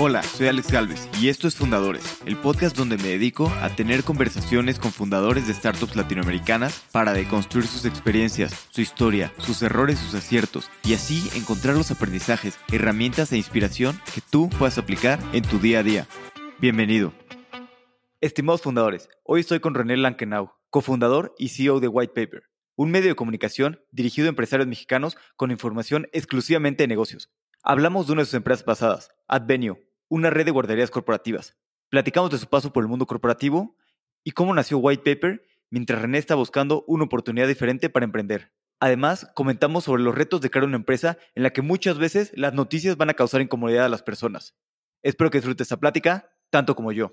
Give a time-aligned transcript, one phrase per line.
[0.00, 4.04] Hola, soy Alex Galvez y esto es Fundadores, el podcast donde me dedico a tener
[4.04, 10.14] conversaciones con fundadores de startups latinoamericanas para deconstruir sus experiencias, su historia, sus errores, sus
[10.14, 15.58] aciertos y así encontrar los aprendizajes, herramientas e inspiración que tú puedas aplicar en tu
[15.58, 16.06] día a día.
[16.60, 17.12] Bienvenido.
[18.20, 22.44] Estimados fundadores, hoy estoy con René Lankenau, cofundador y CEO de White Paper,
[22.76, 27.32] un medio de comunicación dirigido a empresarios mexicanos con información exclusivamente de negocios.
[27.64, 31.56] Hablamos de una de sus empresas pasadas, Advenio, una red de guarderías corporativas.
[31.88, 33.76] Platicamos de su paso por el mundo corporativo
[34.24, 38.52] y cómo nació White Paper mientras René está buscando una oportunidad diferente para emprender.
[38.80, 42.54] Además, comentamos sobre los retos de crear una empresa en la que muchas veces las
[42.54, 44.54] noticias van a causar incomodidad a las personas.
[45.02, 47.12] Espero que disfrutes esta plática tanto como yo.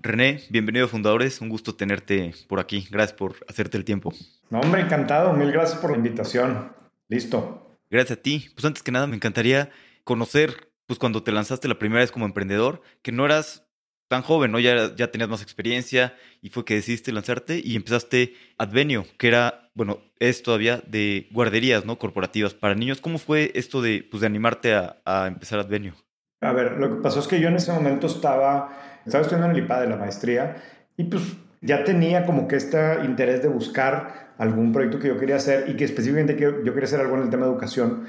[0.00, 2.86] René, bienvenido a Fundadores, un gusto tenerte por aquí.
[2.90, 4.12] Gracias por hacerte el tiempo.
[4.50, 5.32] No, hombre, encantado.
[5.32, 6.72] Mil gracias por la invitación.
[7.08, 7.78] Listo.
[7.90, 8.50] Gracias a ti.
[8.54, 9.70] Pues antes que nada, me encantaría
[10.04, 13.66] conocer pues cuando te lanzaste la primera vez como emprendedor, que no eras
[14.08, 14.58] tan joven, ¿no?
[14.60, 19.70] Ya, ya tenías más experiencia y fue que decidiste lanzarte y empezaste Advenio, que era,
[19.74, 21.98] bueno, es todavía de guarderías, ¿no?
[21.98, 23.00] Corporativas para niños.
[23.00, 25.94] ¿Cómo fue esto de, pues, de animarte a, a empezar Advenio?
[26.40, 29.56] A ver, lo que pasó es que yo en ese momento estaba, estaba estudiando en
[29.56, 30.56] el IPA de la maestría
[30.96, 31.22] y pues
[31.60, 35.76] ya tenía como que este interés de buscar algún proyecto que yo quería hacer y
[35.76, 38.04] que específicamente yo, quería hacer algo en el tema de educación.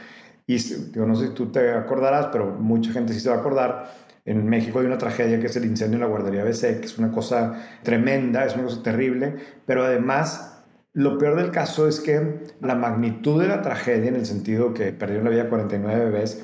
[0.48, 3.40] Y yo no sé si tú te acordarás, pero mucha gente sí se va a
[3.40, 3.94] acordar.
[4.23, 6.98] En México hay una tragedia que es el incendio en la guardería BC, que es
[6.98, 12.40] una cosa tremenda, es una cosa terrible, pero además lo peor del caso es que
[12.62, 16.44] la magnitud de la tragedia, en el sentido que perdieron la vida 49 bebés,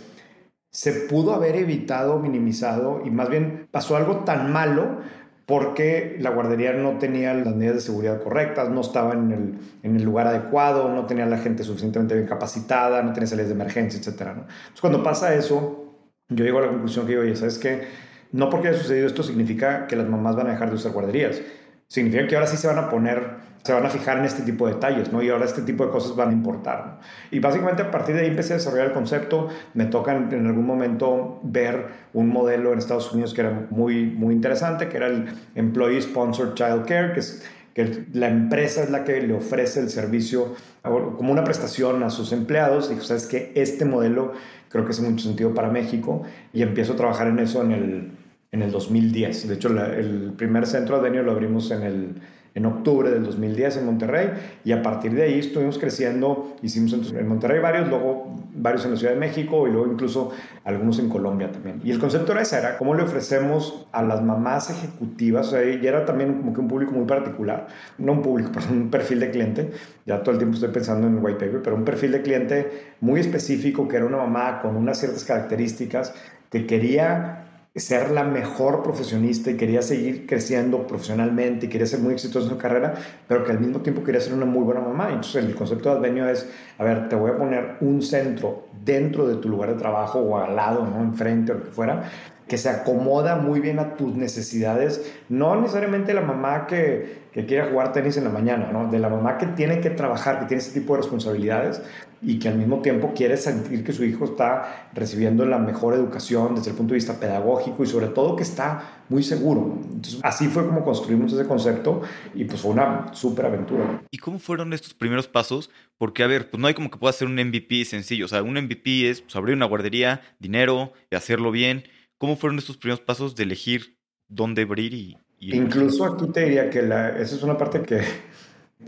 [0.70, 5.00] se pudo haber evitado, minimizado y más bien pasó algo tan malo
[5.46, 9.96] porque la guardería no tenía las medidas de seguridad correctas, no estaba en el, en
[9.96, 14.00] el lugar adecuado, no tenía la gente suficientemente bien capacitada, no tenía salidas de emergencia,
[14.00, 14.22] etc.
[14.22, 15.96] Entonces, cuando pasa eso,
[16.30, 17.88] yo llego a la conclusión que digo, oye, ¿sabes qué?
[18.32, 21.42] No porque haya sucedido esto significa que las mamás van a dejar de usar guarderías.
[21.88, 24.68] Significa que ahora sí se van a poner se van a fijar en este tipo
[24.68, 25.24] de detalles, ¿no?
[25.24, 26.94] Y ahora este tipo de cosas van a importar, ¿no?
[27.32, 29.48] Y básicamente a partir de ahí empecé a desarrollar el concepto.
[29.74, 34.36] Me toca en, algún momento ver un modelo en Estados Unidos que era muy, muy
[34.36, 37.44] interesante, que era el Employee Sponsored Child Care, que es
[37.74, 40.54] que la empresa es la que le ofrece el servicio
[40.84, 42.92] como una prestación a sus empleados.
[42.92, 44.34] Y sabes que este modelo
[44.68, 48.12] creo que hace mucho sentido para México y empiezo a trabajar en eso en el,
[48.52, 49.48] en el 2010.
[49.48, 52.16] De hecho, el primer centro de lo abrimos en el
[52.56, 54.30] en octubre del 2010 en Monterrey
[54.64, 58.98] y a partir de ahí estuvimos creciendo, hicimos en Monterrey varios, luego varios en la
[58.98, 60.32] Ciudad de México y luego incluso
[60.64, 61.82] algunos en Colombia también.
[61.84, 65.64] Y el concepto era ese, era cómo le ofrecemos a las mamás ejecutivas, o sea,
[65.64, 69.20] y era también como que un público muy particular, no un público, perdón, un perfil
[69.20, 69.72] de cliente,
[70.06, 72.72] ya todo el tiempo estoy pensando en white paper, pero un perfil de cliente
[73.02, 76.14] muy específico que era una mamá con unas ciertas características
[76.52, 77.43] que quería
[77.76, 82.52] ser la mejor profesionista y quería seguir creciendo profesionalmente y quería ser muy exitoso en
[82.52, 82.94] su carrera,
[83.28, 85.08] pero que al mismo tiempo quería ser una muy buena mamá.
[85.08, 86.48] Entonces el concepto de Advenio es,
[86.78, 90.38] a ver, te voy a poner un centro dentro de tu lugar de trabajo o
[90.38, 91.02] al lado, ¿no?
[91.02, 92.12] enfrente o lo que fuera,
[92.48, 97.72] que se acomoda muy bien a tus necesidades, no necesariamente la mamá que, que quiere
[97.72, 98.92] jugar tenis en la mañana, ¿no?
[98.92, 101.82] de la mamá que tiene que trabajar, que tiene ese tipo de responsabilidades,
[102.24, 106.56] y que al mismo tiempo quiere sentir que su hijo está recibiendo la mejor educación
[106.56, 109.78] desde el punto de vista pedagógico y sobre todo que está muy seguro.
[109.84, 112.02] Entonces, así fue como construimos ese concepto
[112.34, 114.02] y pues fue una súper aventura.
[114.10, 115.70] ¿Y cómo fueron estos primeros pasos?
[115.98, 118.26] Porque, a ver, pues no hay como que pueda ser un MVP sencillo.
[118.26, 121.84] O sea, un MVP es pues, abrir una guardería, dinero, hacerlo bien.
[122.18, 123.98] ¿Cómo fueron estos primeros pasos de elegir
[124.30, 125.18] dónde abrir y...
[125.40, 128.02] y Incluso aquí te diría que la, esa es una parte que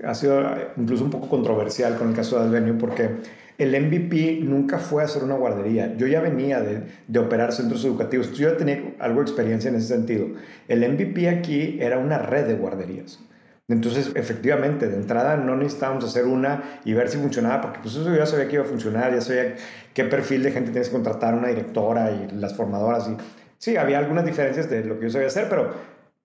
[0.03, 0.43] ha sido
[0.77, 3.09] incluso un poco controversial con el caso de Advenio porque
[3.57, 5.95] el MVP nunca fue a hacer una guardería.
[5.95, 8.33] Yo ya venía de, de, operar centros educativos.
[8.33, 10.27] Yo ya tenía algo de experiencia en ese sentido.
[10.67, 13.19] El MVP aquí era una red de guarderías.
[13.67, 18.15] Entonces, efectivamente, de entrada no necesitábamos hacer una y ver si funcionaba, porque pues eso
[18.15, 19.55] ya sabía que iba a funcionar, ya sabía
[19.93, 23.09] qué perfil de gente tienes que contratar, una directora y las formadoras.
[23.09, 23.17] Y
[23.57, 25.73] sí, había algunas diferencias de lo que yo sabía hacer, pero,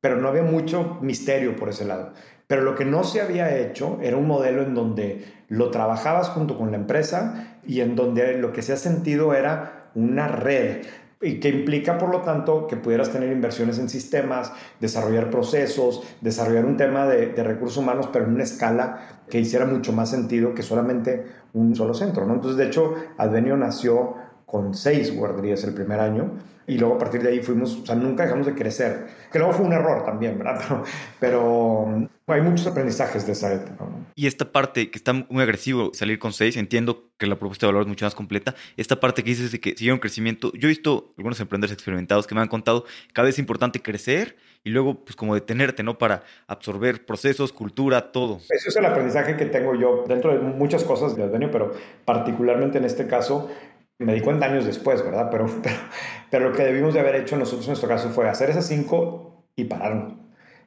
[0.03, 2.13] pero no había mucho misterio por ese lado.
[2.51, 6.59] Pero lo que no se había hecho era un modelo en donde lo trabajabas junto
[6.59, 10.79] con la empresa y en donde lo que se ha sentido era una red
[11.21, 16.65] y que implica, por lo tanto, que pudieras tener inversiones en sistemas, desarrollar procesos, desarrollar
[16.65, 20.65] un tema de, recursos humanos, pero en una escala que hiciera mucho más sentido que
[20.65, 22.27] solamente un solo centro.
[22.27, 22.35] ¿no?
[22.35, 26.33] Entonces, de hecho, Advenio nació con seis guarderías el primer año
[26.67, 29.53] y luego a partir de ahí fuimos, o sea, nunca dejamos de crecer, que luego
[29.53, 30.83] fue un error también, ¿verdad?
[31.21, 33.87] Pero Hay muchos aprendizajes de esa época.
[34.15, 37.73] Y esta parte que está muy agresivo, salir con seis, entiendo que la propuesta de
[37.73, 38.55] valor es mucho más completa.
[38.77, 42.35] Esta parte que dices de que siguieron crecimiento, yo he visto algunos emprendedores experimentados que
[42.35, 45.99] me han contado, cada vez es importante crecer y luego pues como detenerte, ¿no?
[45.99, 48.41] Para absorber procesos, cultura, todo.
[48.51, 51.73] Ese es el aprendizaje que tengo yo dentro de muchas cosas de Advenio, pero
[52.05, 53.51] particularmente en este caso
[53.99, 55.29] me di cuenta años después, ¿verdad?
[55.31, 55.77] Pero, pero,
[56.31, 59.45] pero, lo que debimos de haber hecho nosotros en nuestro caso fue hacer esas cinco
[59.57, 60.15] y pararnos.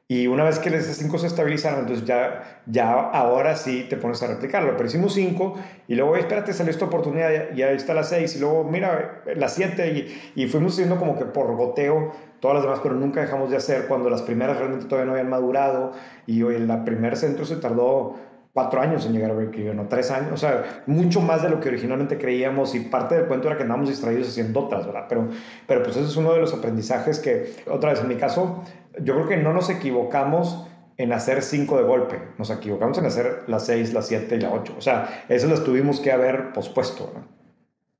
[0.06, 4.22] Y una vez que esas cinco se estabilizaron, entonces ya, ya ahora sí te pones
[4.22, 4.76] a replicarlo.
[4.76, 5.54] Pero hicimos cinco
[5.88, 9.48] y luego, espérate, salió esta oportunidad y ahí está la seis y luego, mira, la
[9.48, 13.50] siete y, y fuimos haciendo como que por goteo todas las demás, pero nunca dejamos
[13.50, 15.92] de hacer cuando las primeras realmente todavía no habían madurado
[16.26, 18.16] y hoy el primer centro se tardó
[18.52, 21.58] cuatro años en llegar a break-even, o tres años, o sea, mucho más de lo
[21.58, 25.06] que originalmente creíamos y parte del cuento era que andábamos distraídos haciendo otras, ¿verdad?
[25.08, 25.28] Pero,
[25.66, 28.62] pero pues ese es uno de los aprendizajes que, otra vez, en mi caso,
[29.02, 33.44] yo creo que no nos equivocamos en hacer cinco de golpe, nos equivocamos en hacer
[33.48, 37.12] las seis, las siete y la ocho, o sea, esas las tuvimos que haber pospuesto,
[37.14, 37.34] ¿no?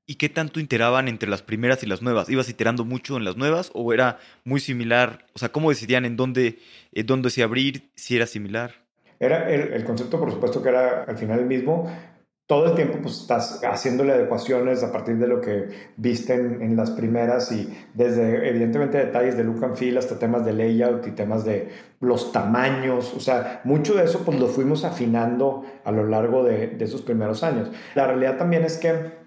[0.07, 2.29] ¿Y qué tanto iteraban entre las primeras y las nuevas?
[2.29, 5.25] ¿Ibas iterando mucho en las nuevas o era muy similar?
[5.33, 6.59] O sea, ¿cómo decidían en dónde,
[6.91, 8.85] en dónde se abrir, si era similar?
[9.19, 11.91] Era el, concepto, por supuesto, que era al final el mismo.
[12.47, 16.91] Todo el tiempo pues, estás haciéndole adecuaciones a partir de lo que viste en, las
[16.91, 21.43] primeras y desde, evidentemente, detalles de look and feel hasta temas de layout y temas
[21.43, 21.69] de
[22.01, 23.15] los tamaños.
[23.15, 27.01] O sea, mucho de eso pues lo fuimos afinando a lo largo de, de esos
[27.01, 27.71] primeros años.
[27.95, 29.25] La realidad también es que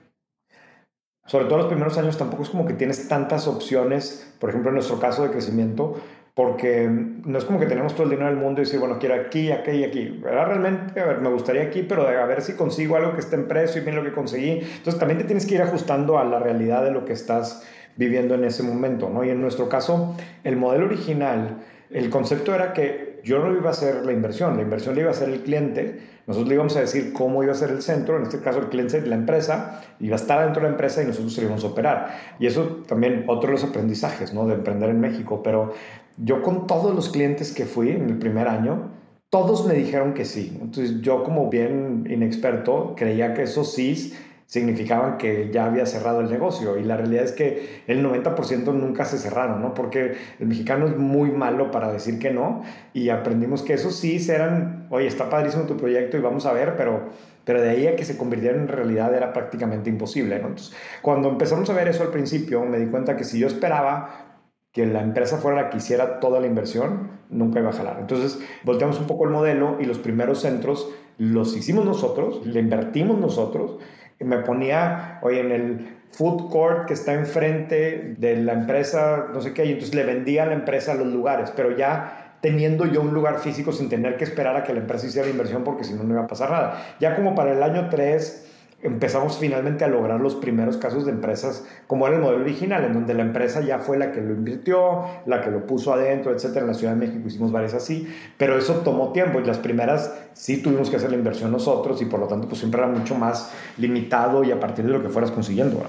[1.28, 4.76] sobre todo los primeros años tampoco es como que tienes tantas opciones, por ejemplo en
[4.76, 6.00] nuestro caso de crecimiento,
[6.38, 9.16] porque no es como que tenemos todo el dinero del mundo y decir, bueno, quiero
[9.16, 10.20] aquí, aquí y aquí.
[10.22, 13.48] Realmente, a ver, me gustaría aquí, pero a ver si consigo algo que esté en
[13.48, 14.60] precio y bien lo que conseguí.
[14.60, 18.36] Entonces también te tienes que ir ajustando a la realidad de lo que estás viviendo
[18.36, 19.24] en ese momento, ¿no?
[19.24, 20.14] Y en nuestro caso,
[20.44, 21.56] el modelo original,
[21.90, 25.10] el concepto era que yo no iba a hacer la inversión, la inversión la iba
[25.10, 25.98] a hacer el cliente,
[26.28, 28.68] nosotros le íbamos a decir cómo iba a ser el centro, en este caso el
[28.68, 31.66] cliente, la empresa, iba a estar dentro de la empresa y nosotros se íbamos a
[31.66, 32.16] operar.
[32.38, 34.46] Y eso también otro de los aprendizajes, ¿no?
[34.46, 35.72] De emprender en México, pero
[36.18, 38.90] yo con todos los clientes que fui en el primer año,
[39.30, 40.56] todos me dijeron que sí.
[40.60, 44.14] Entonces yo como bien inexperto creía que esos sí
[44.46, 49.04] significaban que ya había cerrado el negocio y la realidad es que el 90% nunca
[49.04, 49.74] se cerraron, ¿no?
[49.74, 52.62] Porque el mexicano es muy malo para decir que no
[52.94, 56.76] y aprendimos que esos sí eran, oye, está padrísimo tu proyecto y vamos a ver,
[56.78, 57.10] pero,
[57.44, 60.36] pero de ahí a que se convirtieran en realidad era prácticamente imposible.
[60.36, 64.27] Entonces, cuando empezamos a ver eso al principio, me di cuenta que si yo esperaba
[64.72, 67.98] que la empresa fuera la que hiciera toda la inversión, nunca iba a jalar.
[68.00, 73.18] Entonces, volteamos un poco el modelo y los primeros centros los hicimos nosotros, le invertimos
[73.18, 73.78] nosotros.
[74.20, 79.40] Y me ponía, oye, en el food court que está enfrente de la empresa, no
[79.40, 83.00] sé qué, y entonces le vendía a la empresa los lugares, pero ya teniendo yo
[83.00, 85.84] un lugar físico sin tener que esperar a que la empresa hiciera la inversión porque
[85.84, 86.96] si no, no iba a pasar nada.
[87.00, 88.47] Ya como para el año 3
[88.80, 92.92] empezamos finalmente a lograr los primeros casos de empresas como era el modelo original, en
[92.92, 96.60] donde la empresa ya fue la que lo invirtió, la que lo puso adentro, etcétera.
[96.60, 100.14] En la Ciudad de México hicimos varias así, pero eso tomó tiempo y las primeras
[100.34, 103.14] sí tuvimos que hacer la inversión nosotros y por lo tanto pues siempre era mucho
[103.14, 105.84] más limitado y a partir de lo que fueras consiguiendo.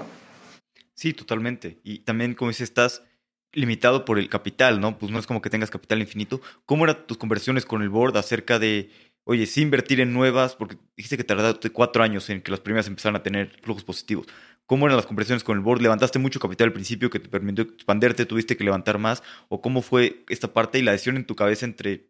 [0.94, 1.78] Sí, totalmente.
[1.82, 3.02] Y también, como dices, estás
[3.52, 4.98] limitado por el capital, ¿no?
[4.98, 6.40] Pues no es como que tengas capital infinito.
[6.66, 8.90] ¿Cómo eran tus conversiones con el board acerca de
[9.24, 12.86] oye, sí invertir en nuevas, porque dijiste que tardaste cuatro años en que las primeras
[12.86, 14.26] empezaran a tener flujos positivos.
[14.66, 15.82] ¿Cómo eran las conversaciones con el board?
[15.82, 18.24] ¿Levantaste mucho capital al principio que te permitió expanderte?
[18.24, 19.22] ¿Tuviste que levantar más?
[19.48, 22.06] ¿O cómo fue esta parte y la decisión en tu cabeza entre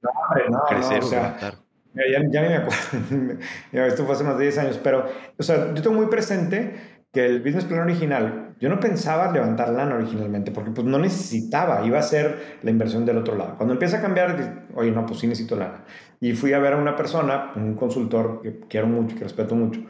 [0.68, 1.54] crecer o, levantar?
[1.94, 3.38] Ya, ya, ni me acuerdo.
[3.72, 7.26] esto fue hace más de 10 años, pero, o sea, yo tengo muy presente que
[7.26, 11.98] el business plan original, yo no pensaba levantar lana originalmente, porque pues no necesitaba, iba
[11.98, 13.56] a ser la inversión del otro lado.
[13.56, 15.84] Cuando empieza a cambiar, oye, no, pues sí necesito lana.
[16.20, 19.80] Y fui a ver a una persona, un consultor que quiero mucho, que respeto mucho,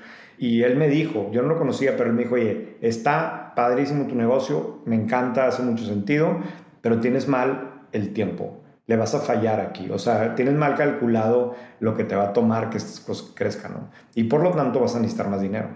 [0.41, 4.07] y él me dijo, yo no lo conocía, pero él me dijo, oye, está padrísimo
[4.07, 6.39] tu negocio, me encanta, hace mucho sentido,
[6.81, 8.63] pero tienes mal el tiempo.
[8.87, 12.33] Le vas a fallar aquí, o sea, tienes mal calculado lo que te va a
[12.33, 13.91] tomar que estas cosas crezcan, ¿no?
[14.15, 15.69] Y por lo tanto vas a necesitar más dinero.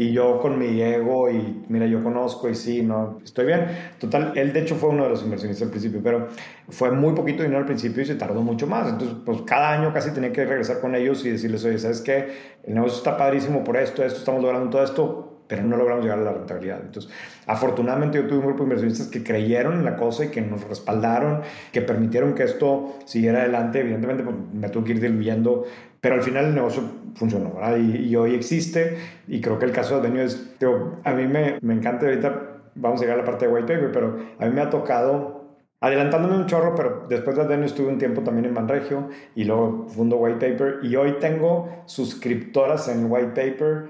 [0.00, 3.66] Y yo con mi ego y mira, yo conozco y sí, no, estoy bien.
[3.98, 6.28] Total, él de hecho fue uno de los inversionistas al principio, pero
[6.70, 8.88] fue muy poquito dinero al principio y se tardó mucho más.
[8.88, 12.28] Entonces, pues cada año casi tenía que regresar con ellos y decirles, oye, ¿sabes qué?
[12.64, 16.20] El negocio está padrísimo por esto, esto, estamos logrando todo esto, pero no logramos llegar
[16.20, 16.80] a la rentabilidad.
[16.82, 17.12] Entonces,
[17.46, 20.64] afortunadamente yo tuve un grupo de inversionistas que creyeron en la cosa y que nos
[20.66, 21.42] respaldaron,
[21.72, 23.80] que permitieron que esto siguiera adelante.
[23.80, 25.66] Evidentemente, pues, me tuve que ir diluyendo,
[26.00, 26.82] pero al final el negocio
[27.14, 27.76] funcionó, ¿verdad?
[27.76, 28.96] Y, hoy existe
[29.28, 30.56] y creo que el caso de Advenio es,
[31.04, 33.92] a mí me, me encanta ahorita, vamos a llegar a la parte de white paper,
[33.92, 35.40] pero a mí me ha tocado
[35.80, 39.88] adelantándome un chorro, pero después de Advenio estuve un tiempo también en Manregio y luego
[39.88, 43.88] fundo White Paper y hoy tengo suscriptoras en White Paper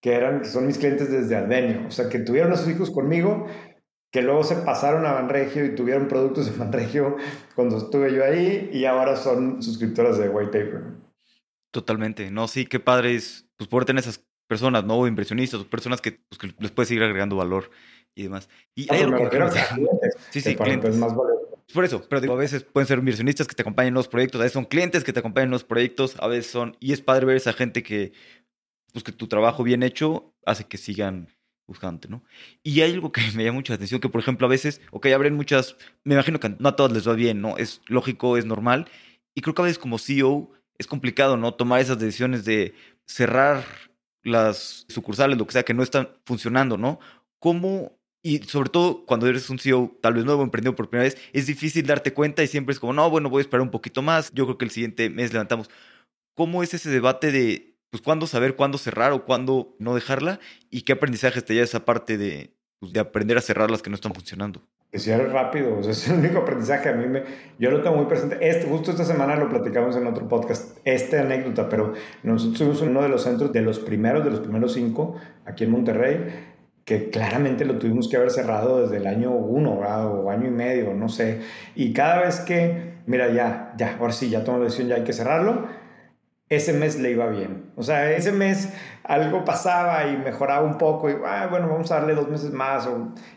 [0.00, 2.90] que eran, que son mis clientes desde Advenio, o sea, que tuvieron a sus hijos
[2.90, 3.46] conmigo,
[4.10, 7.16] que luego se pasaron a Manregio y tuvieron productos de Manregio
[7.54, 10.99] cuando estuve yo ahí y ahora son suscriptoras de White Paper.
[11.70, 15.06] Totalmente, no, sí, qué padre es pues, poder tener esas personas, ¿no?
[15.06, 17.70] Inversionistas, personas que, pues, que les puedes seguir agregando valor
[18.16, 18.48] y demás.
[18.74, 19.70] Y hay algo que,
[20.30, 20.96] sí, sí, clientes.
[20.96, 21.12] Más
[21.72, 24.40] Por eso, pero digo, a veces pueden ser inversionistas que te acompañan en los proyectos,
[24.40, 27.00] a veces son clientes que te acompañan en los proyectos, a veces son, y es
[27.00, 28.12] padre ver esa gente que,
[28.92, 31.28] pues que tu trabajo bien hecho hace que sigan
[31.68, 32.24] buscando, ¿no?
[32.64, 35.36] Y hay algo que me llama mucha atención, que por ejemplo a veces, ok, abren
[35.36, 37.56] muchas, me imagino que no a todas les va bien, ¿no?
[37.56, 38.88] Es lógico, es normal,
[39.36, 41.52] y creo que a veces como CEO es complicado, ¿no?
[41.52, 42.74] Tomar esas decisiones de
[43.06, 43.64] cerrar
[44.24, 46.98] las sucursales, lo que sea, que no están funcionando, ¿no?
[47.38, 51.18] ¿Cómo y sobre todo cuando eres un CEO tal vez nuevo, emprendido por primera vez,
[51.32, 54.00] es difícil darte cuenta y siempre es como, no, bueno, voy a esperar un poquito
[54.02, 55.70] más, yo creo que el siguiente mes levantamos.
[56.34, 60.40] ¿Cómo es ese debate de, pues, cuándo saber cuándo cerrar o cuándo no dejarla?
[60.70, 63.90] ¿Y qué aprendizajes te lleva esa parte de, pues, de aprender a cerrar las que
[63.90, 64.62] no están funcionando?
[64.90, 66.88] Que cierres rápido, o sea, es el único aprendizaje.
[66.88, 67.22] A mí me,
[67.58, 68.38] yo lo tengo muy presente.
[68.40, 71.92] Este, justo esta semana lo platicamos en otro podcast, esta anécdota, pero
[72.22, 75.70] nosotros fuimos uno de los centros, de los primeros, de los primeros cinco, aquí en
[75.70, 76.26] Monterrey,
[76.84, 80.92] que claramente lo tuvimos que haber cerrado desde el año uno, o año y medio,
[80.92, 81.40] no sé.
[81.76, 85.04] Y cada vez que, mira, ya, ya, ahora sí, ya tomo la decisión, ya hay
[85.04, 85.68] que cerrarlo,
[86.50, 87.70] ese mes le iba bien.
[87.76, 88.68] O sea, ese mes
[89.04, 92.88] algo pasaba y mejoraba un poco y, ah, bueno, vamos a darle dos meses más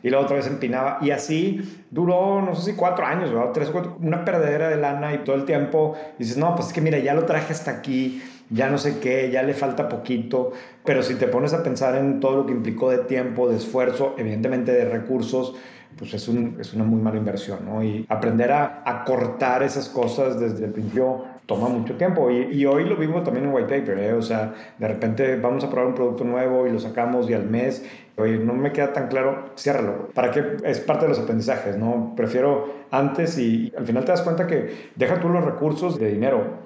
[0.01, 0.98] y luego otra vez empinaba.
[1.00, 3.51] Y así duró, no sé si cuatro años, ¿verdad?
[3.53, 6.74] tres o cuatro, una perdedera de lana y todo el tiempo dices, no, pues es
[6.74, 10.51] que mira, ya lo traje hasta aquí, ya no sé qué, ya le falta poquito,
[10.84, 14.15] pero si te pones a pensar en todo lo que implicó de tiempo, de esfuerzo,
[14.17, 15.55] evidentemente de recursos,
[16.00, 17.84] pues es, un, es una muy mala inversión, ¿no?
[17.84, 22.29] Y aprender a, a, cortar esas cosas desde el principio toma mucho tiempo.
[22.31, 24.13] Y, hoy lo vimos también en White Paper, ¿eh?
[24.13, 27.50] O sea, de repente vamos a probar un producto nuevo y lo sacamos y al
[27.50, 27.85] mes,
[28.17, 30.09] oye, no me queda tan claro, ciérralo.
[30.13, 30.57] ¿Para qué?
[30.63, 32.13] Es parte de los aprendizajes, ¿no?
[32.15, 36.59] Prefiero antes y, al final te das cuenta que deja tú los recursos de dinero,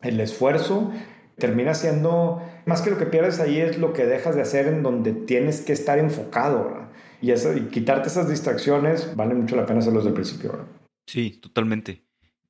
[0.00, 0.92] el esfuerzo
[1.36, 4.82] termina siendo, más que lo que pierdes ahí es lo que dejas de hacer en
[4.82, 6.86] donde tienes que estar enfocado,
[7.20, 10.66] Y, eso, quitarte esas distracciones vale mucho la pena hacerlos desde el principio,
[11.06, 12.05] Sí, totalmente.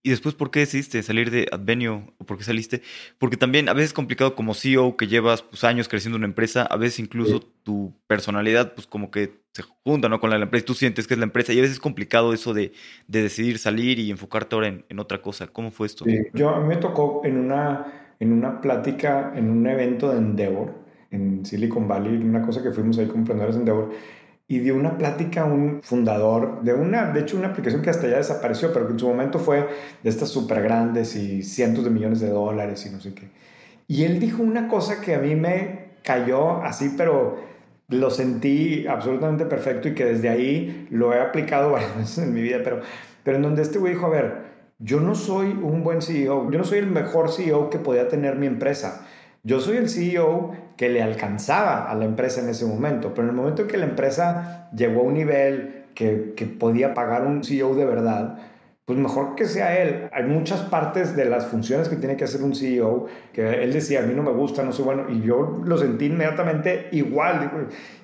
[0.06, 2.12] ¿Y después por qué decidiste salir de Advenio?
[2.18, 2.80] ¿O por qué saliste?
[3.18, 6.62] Porque también a veces es complicado como CEO que llevas pues, años creciendo una empresa,
[6.62, 10.20] a veces incluso tu personalidad pues como que se junta ¿no?
[10.20, 12.54] con la, empresa, tú sientes que es la empresa y a veces es complicado eso
[12.54, 12.70] de,
[13.08, 15.48] de decidir salir y enfocarte ahora en, en, otra cosa.
[15.48, 16.04] ¿Cómo fue esto?
[16.04, 20.18] Sí, yo a mí me tocó en una en una plática, en un evento de
[20.18, 20.72] Endeavor,
[21.10, 23.90] en Silicon Valley, una cosa que fuimos ahí con emprendedores de Endeavor,
[24.48, 28.18] y dio una plática un fundador de una, de hecho una aplicación que hasta ya
[28.18, 29.66] desapareció, pero que en su momento fue
[30.02, 33.28] de estas súper grandes y cientos de millones de dólares y no sé qué.
[33.88, 37.38] Y él dijo una cosa que a mí me cayó así, pero
[37.88, 42.42] lo sentí absolutamente perfecto y que desde ahí lo he aplicado varias veces en mi
[42.42, 42.80] vida, pero,
[43.24, 44.46] pero en donde este güey dijo, a ver,
[44.78, 48.36] yo no soy un buen CEO, yo no soy el mejor CEO que podía tener
[48.36, 49.06] mi empresa.
[49.42, 53.30] Yo soy el CEO que le alcanzaba a la empresa en ese momento, pero en
[53.30, 57.42] el momento en que la empresa llegó a un nivel que, que podía pagar un
[57.42, 58.38] CEO de verdad,
[58.86, 60.08] pues mejor que sea él.
[60.12, 63.98] Hay muchas partes de las funciones que tiene que hacer un CEO que él decía,
[63.98, 67.40] a mí no me gusta, no soy bueno, y yo lo sentí inmediatamente igual.
[67.40, 67.56] Dijo,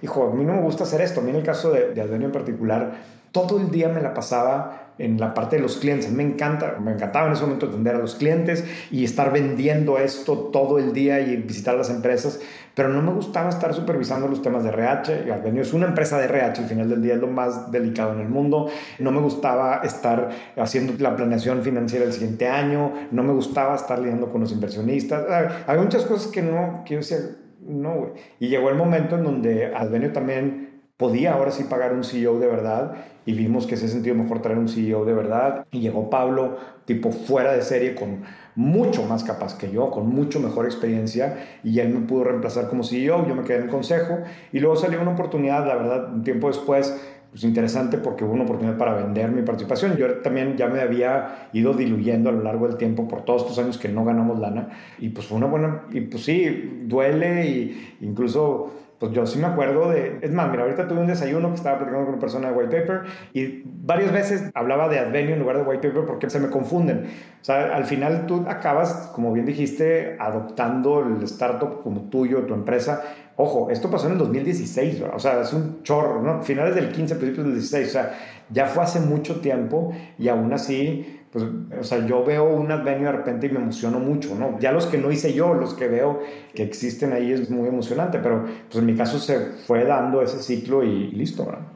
[0.02, 1.21] hijo, a mí no me gusta hacer esto.
[1.21, 2.95] A mí en el caso de, de en particular,
[3.31, 6.11] todo el día me la pasaba en la parte de los clientes.
[6.11, 10.51] Me encanta, me encantaba en ese momento atender a los clientes y estar vendiendo esto
[10.53, 12.41] todo el día y visitar las empresas,
[12.75, 15.33] pero no me gustaba estar supervisando los temas de RH.
[15.33, 18.21] Advenio es una empresa de RH, al final del día es lo más delicado en
[18.21, 18.69] el mundo.
[18.99, 23.99] No me gustaba estar haciendo la planeación financiera del siguiente año, no me gustaba estar
[23.99, 25.25] lidiando con los inversionistas.
[25.67, 27.19] Hay muchas cosas que no, que yo decía,
[27.61, 28.13] no, güey.
[28.41, 30.72] Y llegó el momento en donde Advenio también
[31.03, 32.93] podía ahora sí pagar un CEO de verdad
[33.27, 35.67] y vimos que se sentido mejor traer un CEO de verdad.
[35.73, 38.23] Y llegó Pablo tipo fuera de serie con
[38.55, 42.85] mucho más capaz que yo, con mucho mejor experiencia y él me pudo reemplazar como
[42.85, 44.19] CEO, yo me quedé en el consejo.
[44.53, 46.97] Y luego salió una oportunidad, la verdad, un tiempo después
[47.33, 49.97] pues interesante porque hubo una oportunidad para vender mi participación.
[49.97, 53.59] Yo también ya me había ido diluyendo a lo largo del tiempo por todos estos
[53.59, 54.69] años que no ganamos lana.
[55.01, 58.71] Y pues fue una buena, y pues sí, duele y incluso
[59.03, 61.79] pues yo sí me acuerdo de, es más, mira, ahorita tuve un desayuno que estaba
[61.79, 63.01] platicando con una persona de White Paper
[63.33, 67.07] y varias veces hablaba de Advenio en lugar de White Paper porque se me confunden.
[67.41, 72.55] O sea, al final tú acabas, como bien dijiste, adoptando el startup como tuyo, tu
[72.55, 73.03] empresa.
[73.35, 76.41] Ojo, esto pasó en el 2016, o sea, es un chorro, ¿no?
[76.45, 78.15] Finales del 15, principios del 16, o sea,
[78.51, 81.47] ya fue hace mucho tiempo y aún así pues,
[81.81, 84.61] o sea, yo veo un Advenio de repente y me emociono mucho, ¿no?
[84.61, 86.23] Ya los que no hice yo, los que veo
[86.55, 90.43] que existen ahí es muy emocionante, pero pues en mi caso se fue dando ese
[90.43, 91.67] ciclo y, listo, ¿verdad?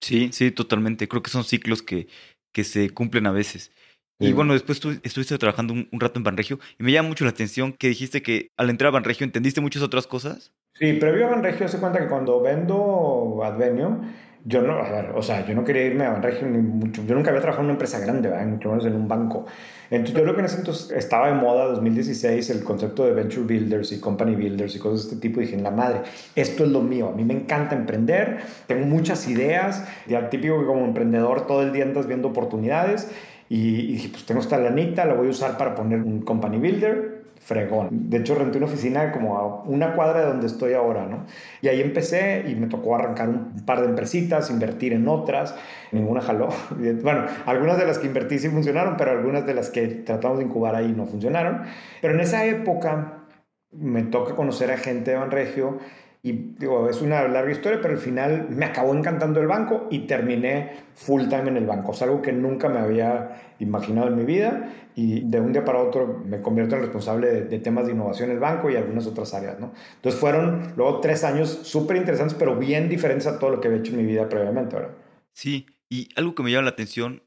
[0.00, 1.08] Sí, sí, totalmente.
[1.08, 2.08] Creo que son ciclos que,
[2.52, 3.70] que se cumplen a veces.
[4.18, 7.30] Y bueno, después tú estuviste trabajando un, rato en Banregio y me llama mucho la
[7.30, 10.54] atención que dijiste que al entrar a Banregio entendiste muchas otras cosas.
[10.72, 14.00] Sí, previo a Banregio se cuenta que cuando vendo Advenio,
[14.48, 17.04] yo no, a ver, o sea, yo no quería irme a Banregio ni mucho.
[17.04, 18.46] Yo nunca había trabajado en una empresa grande, ¿verdad?
[18.46, 19.44] mucho menos en un banco.
[19.90, 23.44] Entonces, yo creo que en ese entonces estaba de moda, 2016, el concepto de venture
[23.44, 25.40] builders y company builders y cosas de este tipo.
[25.40, 26.02] Dije, la madre,
[26.36, 27.08] esto es lo mío.
[27.08, 28.38] A mí me encanta emprender,
[28.68, 29.84] tengo muchas ideas.
[30.06, 33.10] Ya típico que como emprendedor todo el día andas viendo oportunidades.
[33.48, 36.58] Y, y dije, pues tengo esta lanita, la voy a usar para poner un company
[36.58, 37.15] builder
[37.46, 38.10] fregón.
[38.10, 41.26] De hecho, renté una oficina como a una cuadra de donde estoy ahora, ¿no?
[41.62, 45.54] Y ahí empecé y me tocó arrancar un par de empresitas, invertir en otras,
[45.92, 46.48] ninguna jaló.
[47.06, 50.44] Bueno, algunas de las que invertí sí funcionaron, pero algunas de las que tratamos de
[50.44, 51.62] incubar ahí no funcionaron.
[52.00, 53.28] Pero en esa época
[53.70, 55.78] me toca conocer a gente de Banregio
[56.26, 60.08] y digo, es una larga historia, pero al final me acabó encantando el banco y
[60.08, 61.92] terminé full time en el banco.
[61.92, 65.78] Es algo que nunca me había imaginado en mi vida y de un día para
[65.78, 69.34] otro me convierto en responsable de, temas de innovación en el banco y algunas otras
[69.34, 69.72] áreas, ¿no?
[69.94, 73.78] Entonces fueron luego tres años súper interesantes, pero bien diferentes a todo lo que había
[73.78, 74.96] hecho en mi vida previamente, ¿verdad?
[75.32, 77.22] Sí, y algo que me llama la atención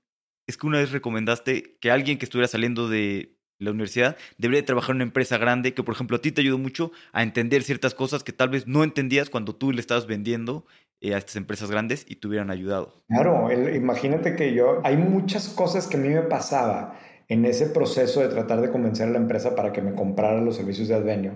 [0.46, 4.92] es que una vez recomendaste que alguien que estuviera saliendo de la universidad, debería trabajar
[4.92, 7.94] en una empresa grande que, por ejemplo, a ti te ayudó mucho a entender ciertas
[7.94, 10.66] cosas que tal vez no entendías cuando tú le estabas vendiendo
[11.02, 13.04] eh, a estas empresas grandes y te hubieran ayudado.
[13.10, 16.98] Claro, imagínate que yo, hay muchas cosas que a mí me pasaba
[17.28, 20.56] en ese proceso de tratar de convencer a la empresa para que me comprara los
[20.56, 21.34] servicios de Advenio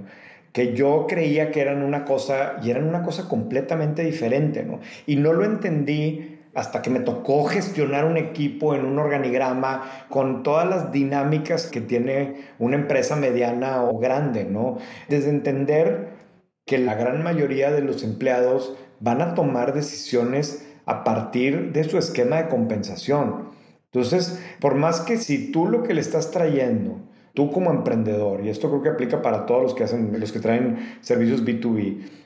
[0.53, 4.79] que yo creía que eran una cosa y eran una cosa completamente diferente, ¿no?
[5.07, 10.43] Y no lo entendí hasta que me tocó gestionar un equipo en un organigrama con
[10.43, 14.77] todas las dinámicas que tiene una empresa mediana o grande, ¿no?
[15.09, 16.09] Desde entender
[16.65, 21.97] que la gran mayoría de los empleados van a tomar decisiones a partir de su
[21.97, 23.49] esquema de compensación.
[23.91, 26.99] Entonces, por más que si tú lo que le estás trayendo,
[27.33, 30.39] tú como emprendedor, y esto creo que aplica para todos los que hacen, los que
[30.39, 32.22] traen servicios B2B,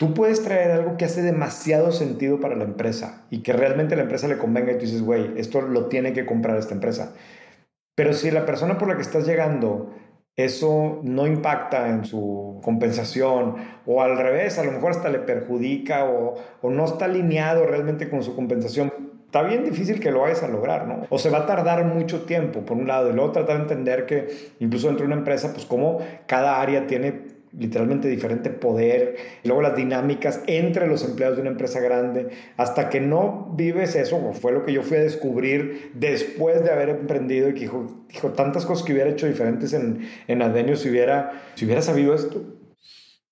[0.00, 4.02] Tú puedes traer algo que hace demasiado sentido para la empresa y que realmente la
[4.04, 7.12] empresa le convenga y tú dices, güey, esto lo tiene que comprar esta empresa.
[7.94, 9.94] Pero si la persona por la que estás llegando,
[10.36, 16.06] eso no impacta en su compensación o al revés, a lo mejor hasta le perjudica
[16.06, 18.90] o, no está alineado realmente con su compensación,
[19.26, 21.02] está bien difícil que lo vayas a lograr, ¿no?
[21.10, 24.06] O se va a tardar mucho tiempo, por un lado, y luego tratar de entender
[24.06, 24.28] que
[24.60, 29.62] incluso dentro de una empresa, pues como cada área tiene literalmente diferente poder, y luego
[29.62, 34.52] las dinámicas entre los empleados de una empresa grande, hasta que no vives eso, fue
[34.52, 38.66] lo que yo fui a descubrir después de haber emprendido y que dijo, dijo tantas
[38.66, 42.56] cosas que hubiera hecho diferentes en, en Advenio si hubiera, si hubiera sabido esto.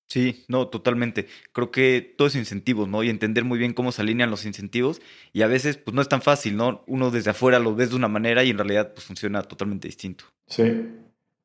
[0.08, 1.26] Sí, no, totalmente.
[1.52, 3.02] Creo que todo es incentivos, ¿no?
[3.02, 5.02] Y entender muy bien cómo se alinean los incentivos.
[5.34, 6.82] Y a veces, pues no es tan fácil, ¿no?
[6.86, 10.24] Uno desde afuera lo ves de una manera y en realidad, pues funciona totalmente distinto.
[10.46, 10.88] Sí,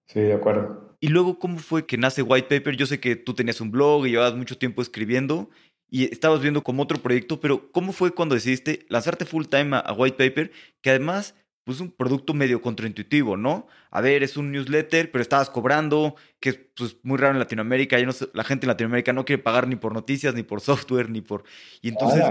[0.06, 0.93] sí, de acuerdo.
[1.04, 2.78] Y luego, ¿cómo fue que nace White Paper?
[2.78, 5.50] Yo sé que tú tenías un blog y llevabas mucho tiempo escribiendo
[5.90, 9.92] y estabas viendo como otro proyecto, pero ¿cómo fue cuando decidiste lanzarte full time a,
[9.92, 10.54] White Paper?
[10.82, 11.36] Que además,
[11.66, 13.68] pues un producto medio contraintuitivo, ¿no?
[13.92, 18.00] A ver, es un newsletter, pero estabas cobrando, que es pues, muy raro en Latinoamérica.
[18.00, 21.10] Ya no la gente en Latinoamérica no quiere pagar ni por noticias, ni por software,
[21.10, 21.44] ni por...
[21.82, 22.24] Y entonces,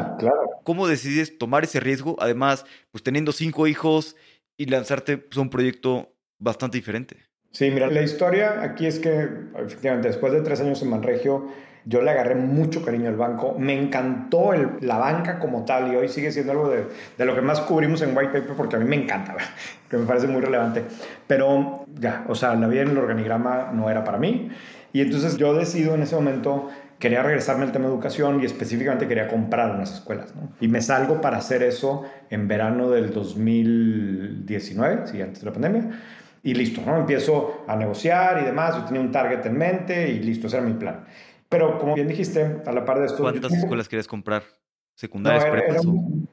[0.65, 2.17] ¿cómo decides tomar ese riesgo?
[2.21, 4.17] Además, pues teniendo cinco hijos
[4.57, 7.32] y lanzarte pues, un proyecto bastante diferente.
[7.53, 11.49] Sí, mira, la historia aquí es que efectivamente después de tres años en Manregio,
[11.85, 13.55] yo le agarré mucho cariño al banco.
[13.59, 16.87] Me encantó el, la banca como tal y hoy sigue siendo algo de,
[17.19, 19.37] de, lo que más cubrimos en White Paper porque a mí me encanta,
[19.91, 20.83] que me parece muy relevante.
[21.27, 24.51] Pero ya, o sea, la vida en el organigrama no era para mí.
[24.95, 29.07] Y entonces yo decido en ese momento, quería regresarme al tema de educación y específicamente
[29.09, 30.35] quería comprar unas escuelas.
[30.35, 30.53] ¿no?
[30.59, 35.91] Y me salgo para hacer eso en verano del 2019, sí, antes de la pandemia
[36.43, 36.97] y listo, ¿no?
[36.97, 40.67] Empiezo a negociar y demás, yo tenía un target en mente y listo, ese era
[40.67, 41.05] mi plan.
[41.49, 43.23] Pero como bien dijiste, a la par de esto...
[43.23, 44.43] ¿Cuántas escuelas querías comprar?
[44.95, 45.67] ¿Secundarias, no, era,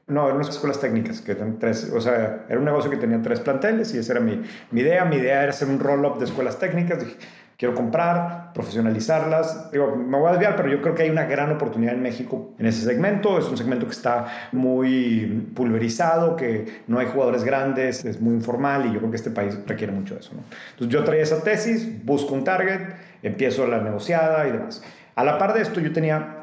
[0.06, 3.40] no, eran unas escuelas técnicas, que tres, o sea, era un negocio que tenía tres
[3.40, 5.04] planteles y esa era mi, mi idea.
[5.06, 7.00] Mi idea era hacer un roll-up de escuelas técnicas.
[7.00, 7.16] Dije,
[7.60, 9.70] quiero comprar, profesionalizarlas.
[9.70, 12.54] Digo, me voy a desviar, pero yo creo que hay una gran oportunidad en México
[12.58, 13.38] en ese segmento.
[13.38, 18.86] Es un segmento que está muy pulverizado, que no hay jugadores grandes, es muy informal
[18.86, 20.30] y yo creo que este país requiere mucho de eso.
[20.70, 22.80] Entonces yo traía esa tesis, busco un target,
[23.22, 24.82] empiezo la negociada y demás.
[25.14, 26.39] A la par de esto yo tenía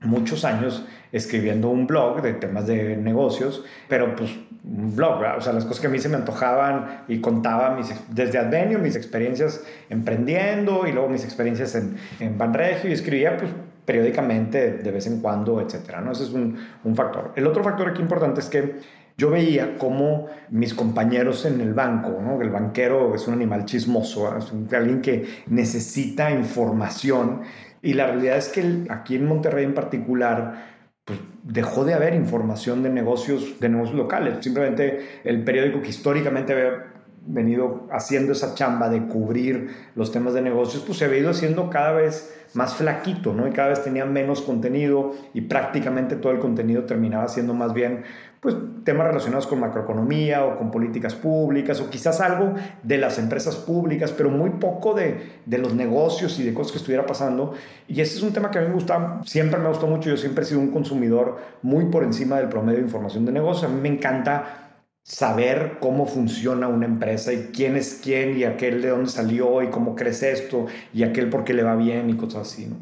[0.00, 4.30] muchos años escribiendo un blog de temas de negocios, pero pues
[4.64, 7.94] un blog, o sea, las cosas que a mí se me antojaban y contaba mis,
[8.10, 13.50] desde Advenio, mis experiencias emprendiendo y luego mis experiencias en, en Banregio y escribía pues
[13.84, 16.10] periódicamente de vez en cuando, etcétera, ¿no?
[16.10, 17.32] Ese es un, un factor.
[17.36, 18.80] El otro factor aquí importante es que
[19.18, 22.42] yo veía cómo mis compañeros en el banco, ¿no?
[22.42, 27.40] el banquero es un animal chismoso, es alguien que necesita información
[27.86, 32.82] y la realidad es que aquí en Monterrey en particular, pues dejó de haber información
[32.82, 34.38] de negocios, de negocios locales.
[34.40, 36.86] Simplemente el periódico que históricamente había
[37.28, 41.70] venido haciendo esa chamba de cubrir los temas de negocios, pues se había ido haciendo
[41.70, 43.46] cada vez más flaquito, ¿no?
[43.46, 48.02] Y cada vez tenía menos contenido y prácticamente todo el contenido terminaba siendo más bien
[48.40, 53.56] pues temas relacionados con macroeconomía o con políticas públicas o quizás algo de las empresas
[53.56, 57.54] públicas, pero muy poco de, de, los negocios y de cosas que estuviera pasando.
[57.88, 60.16] Y ese es un tema que a mí me gusta, siempre me gustó mucho, yo
[60.16, 63.74] siempre he sido un consumidor muy por encima del promedio de información de negocios, a
[63.74, 64.66] mí me encanta
[65.06, 69.68] saber cómo funciona una empresa y quién es quién y aquel de dónde salió y
[69.68, 72.78] cómo crece esto y aquel por qué le va bien y cosas así, ¿no?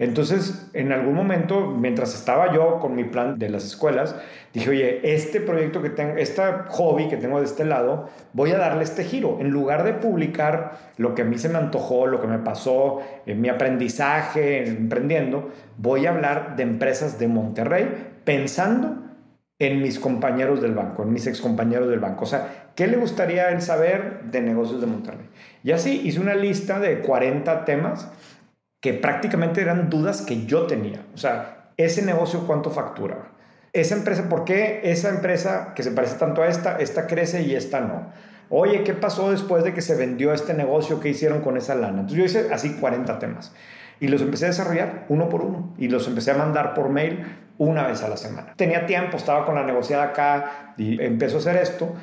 [0.00, 4.16] Entonces, en algún momento, mientras estaba yo con mi plan de las escuelas,
[4.54, 8.56] dije, oye, este proyecto que tengo, este hobby que tengo de este lado, voy a
[8.56, 9.36] darle este giro.
[9.40, 13.02] En lugar de publicar lo que a mí se me antojó, lo que me pasó,
[13.26, 19.02] en mi aprendizaje, emprendiendo, voy a hablar de empresas de Monterrey pensando
[19.58, 22.24] en mis compañeros del banco, en mis excompañeros del banco.
[22.24, 25.28] O sea, ¿qué le gustaría él saber de negocios de Monterrey?
[25.62, 28.10] Y así hice una lista de 40 temas
[28.80, 31.02] que prácticamente eran dudas que yo tenía.
[31.14, 33.28] O sea, ese negocio cuánto factura.
[33.72, 37.54] Esa empresa, ¿por qué esa empresa que se parece tanto a esta, esta crece y
[37.54, 38.12] esta no?
[38.48, 40.98] Oye, ¿qué pasó después de que se vendió este negocio?
[40.98, 42.00] ¿Qué hicieron con esa lana?
[42.00, 43.52] Entonces yo hice así 40 temas
[44.00, 47.24] y los empecé a desarrollar uno por uno y los empecé a mandar por mail
[47.58, 48.54] una vez a la semana.
[48.56, 51.94] Tenía tiempo, estaba con la negociada acá y empezó a hacer esto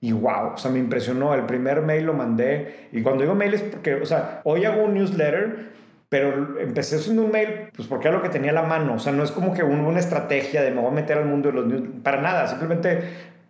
[0.00, 1.34] y wow, o sea, me impresionó.
[1.34, 4.84] El primer mail lo mandé y cuando digo mail es porque, o sea, hoy hago
[4.84, 5.75] un newsletter
[6.08, 8.94] pero empecé haciendo un mail, pues porque era lo que tenía a la mano.
[8.94, 11.48] O sea, no es como que una estrategia de me voy a meter al mundo
[11.50, 12.46] de los news, para nada.
[12.46, 13.00] Simplemente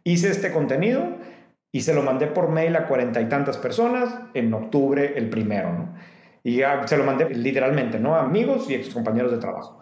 [0.05, 1.05] hice este contenido
[1.73, 5.73] y se lo mandé por mail a cuarenta y tantas personas en octubre el primero,
[5.73, 5.95] ¿no?
[6.43, 8.15] Y se lo mandé literalmente, ¿no?
[8.15, 9.81] A amigos y ex compañeros de trabajo.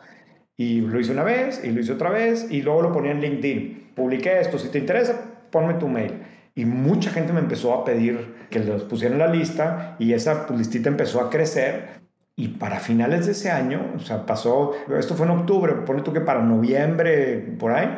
[0.56, 3.20] Y lo hice una vez y lo hice otra vez y luego lo ponía en
[3.20, 3.92] LinkedIn.
[3.94, 6.22] Publiqué esto, si te interesa, ponme tu mail.
[6.54, 10.46] Y mucha gente me empezó a pedir que los pusiera en la lista y esa
[10.56, 12.03] listita empezó a crecer
[12.36, 16.12] y para finales de ese año, o sea, pasó, esto fue en octubre, pone tú
[16.12, 17.88] que para noviembre, por ahí,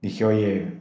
[0.00, 0.72] dije, oye,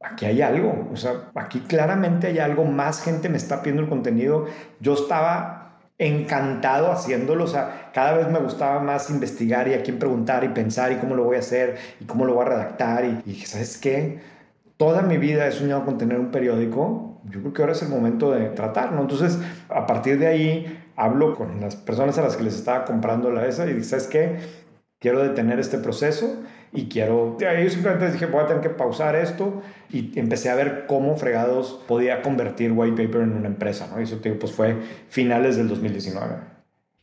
[0.00, 3.88] aquí hay algo, o sea, aquí claramente hay algo, más gente me está pidiendo el
[3.88, 4.46] contenido,
[4.78, 9.98] yo estaba encantado haciéndolo, o sea, cada vez me gustaba más investigar y a quién
[9.98, 13.04] preguntar y pensar y cómo lo voy a hacer y cómo lo voy a redactar
[13.04, 14.20] y, y dije, ¿sabes qué?
[14.76, 17.88] Toda mi vida he soñado con tener un periódico, yo creo que ahora es el
[17.88, 19.00] momento de tratar, ¿no?
[19.00, 23.30] Entonces, a partir de ahí hablo con las personas a las que les estaba comprando
[23.30, 24.36] la esa y dije, ¿sabes qué?
[24.98, 27.36] Quiero detener este proceso y quiero...
[27.38, 31.80] Yo simplemente dije, voy a tener que pausar esto y empecé a ver cómo fregados
[31.86, 34.00] podía convertir White Paper en una empresa, ¿no?
[34.00, 34.76] Y eso pues fue
[35.08, 36.36] finales del 2019.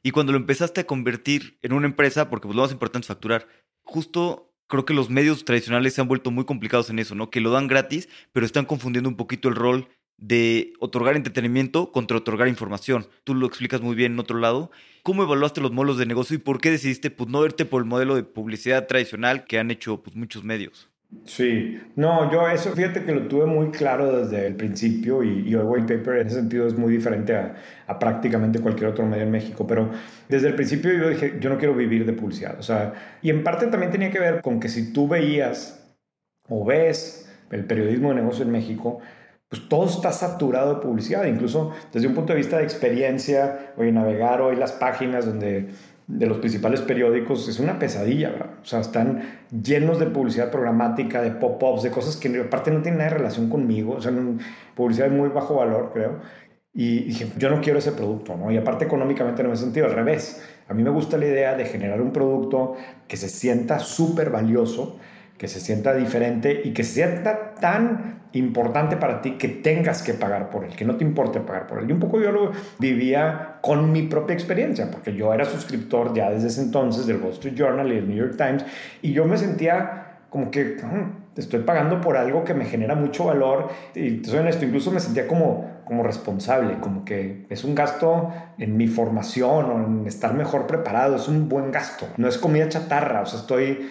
[0.04, 3.08] Y cuando lo empezaste a convertir en una empresa, porque pues, lo más importante es
[3.08, 3.48] facturar,
[3.84, 7.30] justo creo que los medios tradicionales se han vuelto muy complicados en eso, ¿no?
[7.30, 9.90] Que lo dan gratis, pero están confundiendo un poquito el rol
[10.22, 13.08] de otorgar entretenimiento contra otorgar información.
[13.26, 14.72] Tú lo explicas muy bien en otro lado.
[15.04, 17.88] ¿Cómo evaluaste los modelos de negocio y por qué decidiste pues, no verte por el
[17.88, 20.88] modelo de publicidad tradicional que han hecho pues, muchos medios?
[21.26, 25.54] Sí, no, yo eso fíjate que lo tuve muy claro desde el principio y, y
[25.56, 27.56] el white paper en ese sentido es muy diferente a,
[27.88, 29.92] a, prácticamente cualquier otro medio en México, pero
[30.30, 33.44] desde el principio yo dije, yo no quiero vivir de publicidad, o sea, y en
[33.44, 35.86] parte también tenía que ver con que si tú veías
[36.48, 39.02] o ves el periodismo de negocio en México,
[39.52, 43.92] pues todo está saturado de publicidad, incluso desde un punto de vista de experiencia, hoy
[43.92, 45.68] navegar hoy las páginas donde
[46.08, 48.50] de los principales periódicos es una pesadilla, ¿verdad?
[48.62, 53.00] O sea, están llenos de publicidad programática, de pop-ups, de cosas que aparte no tienen
[53.00, 54.14] nada de relación conmigo, o sea,
[54.74, 56.20] publicidad de muy bajo valor, creo.
[56.74, 58.52] Y dije, yo no quiero ese producto, ¿no?
[58.52, 60.42] Y aparte económicamente no me he sentido al revés.
[60.70, 62.76] A mí me gusta la idea de generar un producto
[63.10, 64.98] que se sienta súper valioso,
[65.38, 70.14] que se sienta diferente y que se sienta tan importante para ti que tengas que
[70.14, 71.90] pagar por él, que no te importe pagar por él.
[71.90, 76.30] Y un poco yo lo vivía con mi propia experiencia, porque yo era suscriptor ya
[76.30, 78.66] desde ese entonces del Wall Street Journal y del New York Times,
[79.02, 80.78] y yo me sentía como que
[81.36, 85.28] estoy pagando por algo que me genera mucho valor y soy honesto, incluso me sentía
[85.28, 90.66] como, como responsable, como que es un gasto en mi formación o en estar mejor
[90.66, 93.90] preparado, es un buen gasto, no es comida chatarra, o sea, estoy,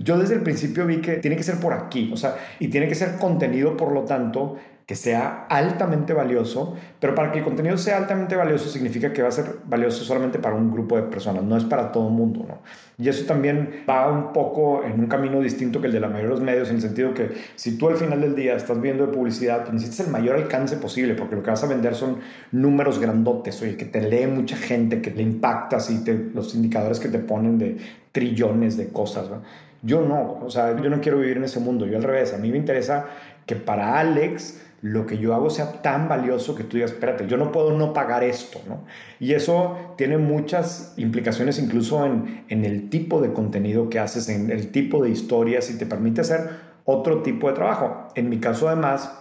[0.00, 2.86] yo desde el principio vi que tiene que ser por aquí, o sea, y tiene
[2.86, 4.58] que ser contenido, por lo tanto,
[4.90, 9.28] que sea altamente valioso, pero para que el contenido sea altamente valioso significa que va
[9.28, 12.44] a ser valioso solamente para un grupo de personas, no es para todo el mundo,
[12.48, 12.58] ¿no?
[12.98, 16.30] Y eso también va un poco en un camino distinto que el de la mayoría
[16.30, 19.06] de los medios, en el sentido que si tú al final del día estás viendo
[19.06, 22.16] de publicidad, pues necesitas el mayor alcance posible, porque lo que vas a vender son
[22.50, 26.98] números grandotes, oye, que te lee mucha gente, que le impactas y te, los indicadores
[26.98, 27.76] que te ponen de
[28.10, 29.40] trillones de cosas, ¿no?
[29.82, 32.38] Yo no, o sea, yo no quiero vivir en ese mundo, yo al revés, a
[32.38, 33.06] mí me interesa
[33.46, 37.36] que para Alex lo que yo hago sea tan valioso que tú digas, espérate, yo
[37.36, 38.84] no puedo no pagar esto, ¿no?
[39.18, 44.50] Y eso tiene muchas implicaciones incluso en, en el tipo de contenido que haces, en
[44.50, 46.48] el tipo de historias y te permite hacer
[46.84, 48.08] otro tipo de trabajo.
[48.14, 49.20] En mi caso, además,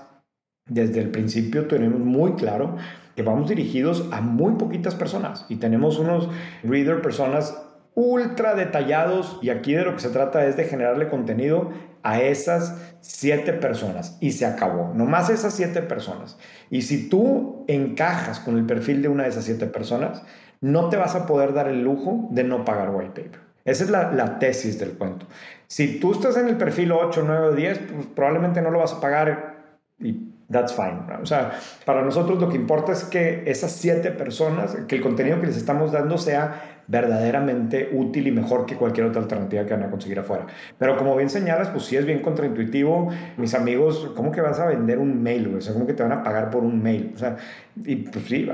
[0.66, 2.78] desde el principio tenemos muy claro
[3.16, 6.30] que vamos dirigidos a muy poquitas personas y tenemos unos
[6.64, 7.62] reader personas
[7.96, 11.72] ultra detallados y aquí de lo que se trata es de generarle contenido
[12.04, 16.38] a esas siete personas y se acabó, nomás esas siete personas.
[16.70, 20.24] Y si tú encajas con el perfil de una de esas siete personas,
[20.62, 23.40] no te vas a poder dar el lujo de no pagar white paper.
[23.66, 25.28] Esa es la, tesis del cuento.
[25.68, 28.94] Si tú estás en el perfil 8, 9 o 10, pues probablemente no lo vas
[28.94, 29.58] a pagar
[30.00, 31.02] y that's fine.
[31.22, 35.40] O sea, para nosotros lo que importa es que esas siete personas, que el contenido
[35.40, 39.84] que les estamos dando sea verdaderamente útil y mejor que cualquier otra alternativa que van
[39.84, 40.48] a conseguir afuera.
[40.78, 43.10] Pero como bien señalas, pues sí es bien contraintuitivo.
[43.38, 45.56] Mis amigos, ¿cómo que vas a vender un mail?
[45.56, 47.12] O sea, ¿cómo que te van a pagar por un mail?
[47.14, 47.38] O sea,
[47.86, 48.50] y pues sí,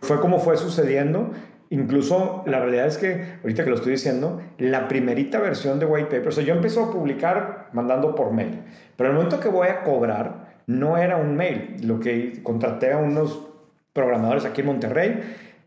[0.00, 1.30] fue como fue sucediendo.
[1.70, 6.08] Incluso la realidad es que, ahorita que lo estoy diciendo, la primerita versión de White
[6.08, 8.60] Paper, o sea, yo empecé a publicar mandando por mail,
[8.96, 11.76] pero el momento que voy a cobrar, no era un mail.
[11.82, 13.48] Lo que contraté a unos
[13.92, 15.20] programadores aquí en Monterrey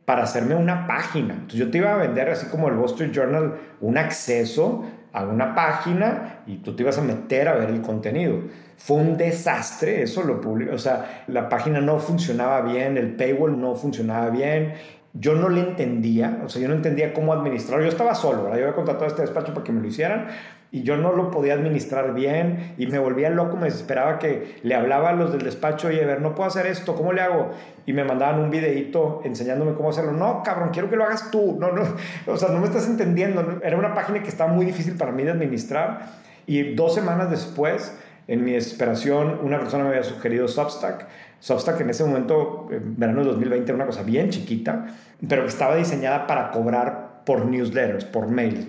[0.07, 1.33] para hacerme una página.
[1.33, 5.25] Entonces yo te iba a vender así como el Wall Street Journal un acceso a
[5.25, 8.39] una página y tú te ibas a meter a ver el contenido.
[8.77, 13.59] Fue un desastre, eso lo publicó, o sea, la página no funcionaba bien, el paywall
[13.59, 14.75] no funcionaba bien,
[15.19, 18.57] yo no le entendía, o sea, yo no entendía cómo administrar, yo estaba solo, ¿verdad?
[18.57, 20.27] yo había contratado a este despacho para que me lo hicieran,
[20.69, 24.75] y yo no lo podía administrar bien y me volvía loco, me desesperaba que le
[24.75, 27.51] hablaba a los del despacho, y a ver, no puedo hacer esto, ¿cómo le hago?
[27.85, 30.11] Y me mandaban un videito enseñándome cómo hacerlo.
[30.11, 31.57] No, cabrón, quiero que lo hagas tú.
[31.57, 31.83] No, no,
[32.27, 33.59] o sea, no me estás entendiendo.
[33.63, 36.01] Era una página que estaba muy difícil para mí de administrar
[36.45, 41.07] y dos semanas después, en mi desesperación, una persona me había sugerido Substack.
[41.39, 44.87] Substack en ese momento, en verano de 2020, era una cosa bien chiquita,
[45.27, 48.67] pero que estaba diseñada para cobrar por newsletters, por mails.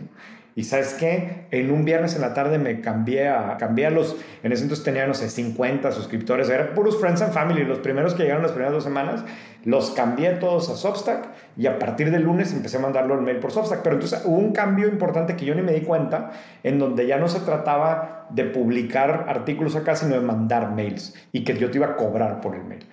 [0.59, 4.17] Y sabes qué, en un viernes en la tarde me cambié a, cambié a los,
[4.43, 8.15] en ese entonces tenía, no sé, 50 suscriptores, eran puros Friends and Family, los primeros
[8.15, 9.25] que llegaron las primeras dos semanas,
[9.65, 13.37] los cambié todos a Substack y a partir del lunes empecé a mandarlo al mail
[13.37, 13.83] por Substack.
[13.83, 16.33] Pero entonces hubo un cambio importante que yo ni me di cuenta,
[16.65, 21.45] en donde ya no se trataba de publicar artículos acá, sino de mandar mails y
[21.45, 22.87] que yo te iba a cobrar por el mail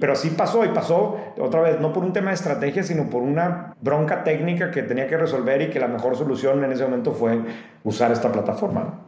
[0.00, 3.22] pero así pasó y pasó otra vez, no por un tema de estrategia, sino por
[3.22, 7.12] una bronca técnica que tenía que resolver y que la mejor solución en ese momento
[7.12, 7.40] fue
[7.84, 9.06] usar esta plataforma.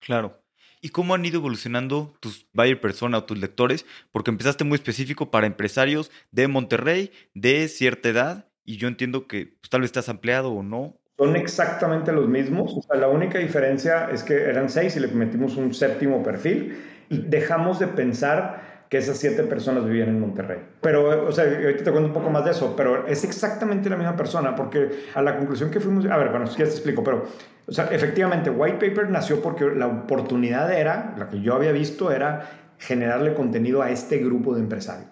[0.00, 0.38] Claro.
[0.82, 3.86] ¿Y cómo han ido evolucionando tus buyer persona o tus lectores?
[4.10, 9.46] Porque empezaste muy específico para empresarios de Monterrey, de cierta edad, y yo entiendo que
[9.46, 10.98] pues, tal vez estás ampliado o no.
[11.22, 12.76] Son exactamente los mismos.
[12.76, 16.76] O sea, la única diferencia es que eran seis y le metimos un séptimo perfil
[17.08, 20.58] y dejamos de pensar que esas siete personas vivían en Monterrey.
[20.80, 23.96] Pero, o sea, ahorita te cuento un poco más de eso, pero es exactamente la
[23.96, 27.24] misma persona, porque a la conclusión que fuimos, a ver, bueno, quieres te explico, pero,
[27.68, 32.10] o sea, efectivamente, White Paper nació porque la oportunidad era, la que yo había visto
[32.10, 32.50] era
[32.86, 35.08] generarle contenido a este grupo de empresarios.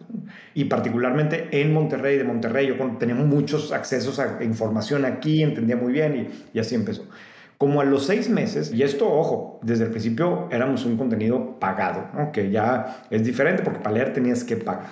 [0.55, 5.93] Y particularmente en Monterrey, de Monterrey, yo tenía muchos accesos a información aquí, entendía muy
[5.93, 7.07] bien y, y así empezó.
[7.59, 12.09] Como a los seis meses, y esto, ojo, desde el principio éramos un contenido pagado,
[12.33, 14.89] que ya es diferente porque para leer tenías que pagar.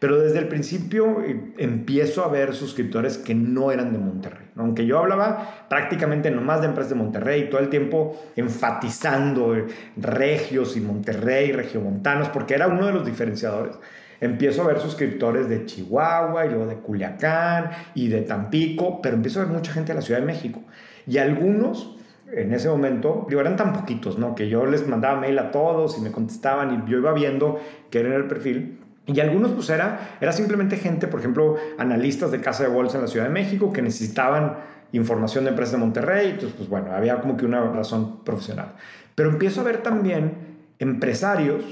[0.00, 4.48] Pero desde el principio eh, empiezo a ver suscriptores que no eran de Monterrey.
[4.56, 9.66] Aunque yo hablaba prácticamente nomás de empresas de Monterrey, todo el tiempo enfatizando eh,
[9.98, 13.78] regios y Monterrey, regiomontanos, porque era uno de los diferenciadores.
[14.22, 19.40] Empiezo a ver suscriptores de Chihuahua y luego de Culiacán y de Tampico, pero empiezo
[19.40, 20.62] a ver mucha gente de la Ciudad de México.
[21.06, 21.96] Y algunos
[22.32, 24.34] en ese momento, digo, eran tan poquitos, ¿no?
[24.34, 27.60] Que yo les mandaba mail a todos y me contestaban y yo iba viendo
[27.90, 28.79] qué era el perfil.
[29.12, 33.02] Y algunos, pues era, era simplemente gente, por ejemplo, analistas de casa de bolsa en
[33.02, 34.58] la Ciudad de México que necesitaban
[34.92, 36.30] información de empresas de Monterrey.
[36.30, 38.74] Entonces, pues bueno, había como que una razón profesional.
[39.14, 40.34] Pero empiezo a ver también
[40.78, 41.64] empresarios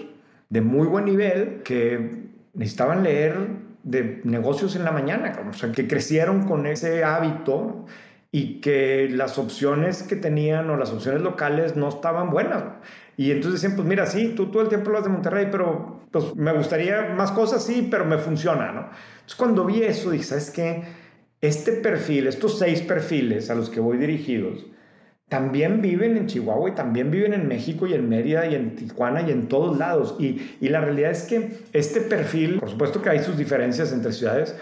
[0.48, 3.36] de muy buen nivel que necesitaban leer
[3.84, 7.86] de negocios en la mañana, o sea, que crecieron con ese hábito
[8.32, 12.64] y que las opciones que tenían o las opciones locales no estaban buenas.
[13.18, 16.36] Y entonces decían, pues mira, sí, tú todo el tiempo hablas de Monterrey, pero pues
[16.36, 18.82] me gustaría más cosas, sí, pero me funciona, ¿no?
[18.82, 20.84] Entonces cuando vi eso, dije, ¿sabes qué?
[21.40, 24.66] Este perfil, estos seis perfiles a los que voy dirigidos,
[25.28, 29.22] también viven en Chihuahua y también viven en México y en Mérida y en Tijuana
[29.22, 30.14] y en todos lados.
[30.20, 34.12] Y, y la realidad es que este perfil, por supuesto que hay sus diferencias entre
[34.12, 34.54] ciudades,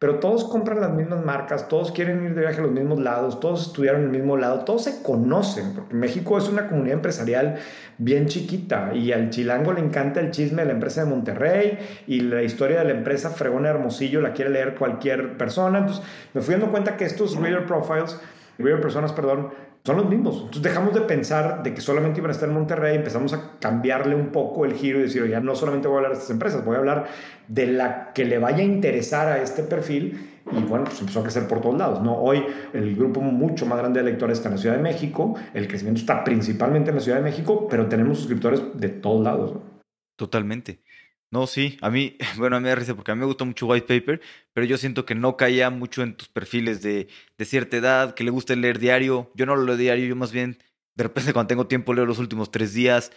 [0.00, 3.38] pero todos compran las mismas marcas, todos quieren ir de viaje a los mismos lados,
[3.38, 7.58] todos estudiaron en el mismo lado, todos se conocen, porque México es una comunidad empresarial
[7.98, 12.20] bien chiquita y al chilango le encanta el chisme de la empresa de Monterrey y
[12.22, 15.80] la historia de la empresa Fregona Hermosillo la quiere leer cualquier persona.
[15.80, 18.18] Entonces me fui dando cuenta que estos reader profiles,
[18.56, 19.50] reader personas, perdón,
[19.84, 20.36] son los mismos.
[20.36, 24.14] Entonces dejamos de pensar de que solamente iban a estar en Monterrey, empezamos a cambiarle
[24.14, 26.64] un poco el giro y decir, ya no solamente voy a hablar de estas empresas,
[26.64, 27.06] voy a hablar
[27.48, 31.22] de la que le vaya a interesar a este perfil y bueno, pues empezó a
[31.22, 32.02] crecer por todos lados.
[32.02, 32.16] ¿no?
[32.16, 35.66] Hoy el grupo mucho más grande de lectores está en la Ciudad de México, el
[35.66, 39.56] crecimiento está principalmente en la Ciudad de México, pero tenemos suscriptores de todos lados.
[40.16, 40.82] Totalmente.
[41.32, 43.44] No, sí, a mí, bueno, a mí me da risa porque a mí me gusta
[43.44, 44.20] mucho White Paper,
[44.52, 48.24] pero yo siento que no caía mucho en tus perfiles de, de cierta edad, que
[48.24, 49.30] le gusta leer diario.
[49.34, 50.58] Yo no lo leo diario, yo más bien,
[50.96, 53.12] de repente cuando tengo tiempo leo los últimos tres días.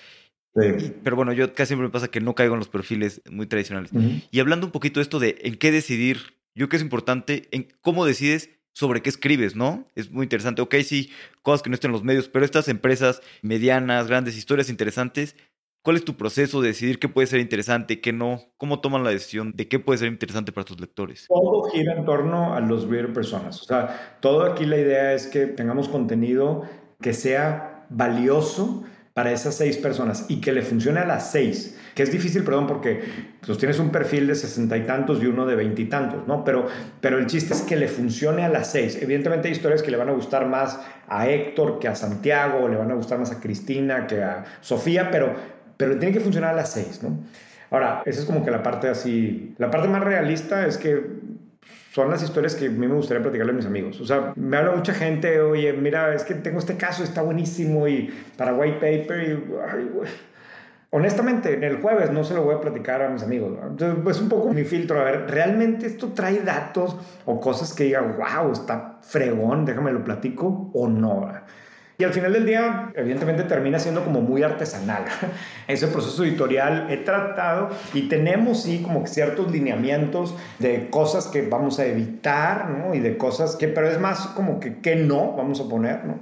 [1.04, 3.92] pero bueno, yo casi siempre me pasa que no caigo en los perfiles muy tradicionales.
[4.30, 7.48] Y hablando un poquito de esto de en qué decidir, yo creo que es importante,
[7.52, 9.88] en cómo decides sobre qué escribes, ¿no?
[9.96, 10.62] Es muy interesante.
[10.62, 14.70] Ok, sí, cosas que no estén en los medios, pero estas empresas medianas, grandes, historias
[14.70, 15.36] interesantes,
[15.84, 18.42] ¿Cuál es tu proceso de decidir qué puede ser interesante, qué no?
[18.56, 21.26] ¿Cómo toman la decisión de qué puede ser interesante para tus lectores?
[21.28, 23.62] Todo gira en torno a los reader personas.
[23.62, 26.64] O sea, todo aquí la idea es que tengamos contenido
[27.02, 31.78] que sea valioso para esas seis personas y que le funcione a las seis.
[31.96, 33.04] Que es difícil, perdón, porque
[33.46, 36.46] pues, tienes un perfil de sesenta y tantos y uno de veintitantos, ¿no?
[36.46, 36.66] Pero,
[37.02, 38.98] pero el chiste es que le funcione a las seis.
[39.02, 42.78] Evidentemente hay historias que le van a gustar más a Héctor que a Santiago, le
[42.78, 45.36] van a gustar más a Cristina que a Sofía, pero
[45.84, 47.20] pero tiene que funcionar a las 6, ¿no?
[47.70, 51.04] Ahora, esa es como que la parte así, la parte más realista es que
[51.92, 54.00] son las historias que a mí me gustaría platicarle a mis amigos.
[54.00, 57.88] O sea, me habla mucha gente, oye, mira, es que tengo este caso, está buenísimo
[57.88, 59.44] y para white paper y...
[59.72, 59.90] Ay,
[60.96, 63.58] Honestamente, en el jueves no se lo voy a platicar a mis amigos.
[63.68, 65.02] Entonces, pues un poco mi filtro.
[65.02, 70.04] A ver, ¿realmente esto trae datos o cosas que digan, wow, está fregón, déjame lo
[70.04, 71.28] platico o no?
[71.98, 75.06] Y al final del día, evidentemente termina siendo como muy artesanal.
[75.68, 81.80] Ese proceso editorial he tratado y tenemos sí como ciertos lineamientos de cosas que vamos
[81.80, 82.96] a evitar, ¿no?
[82.96, 86.20] Y de cosas que, pero es más como que qué no vamos a poner, ¿no?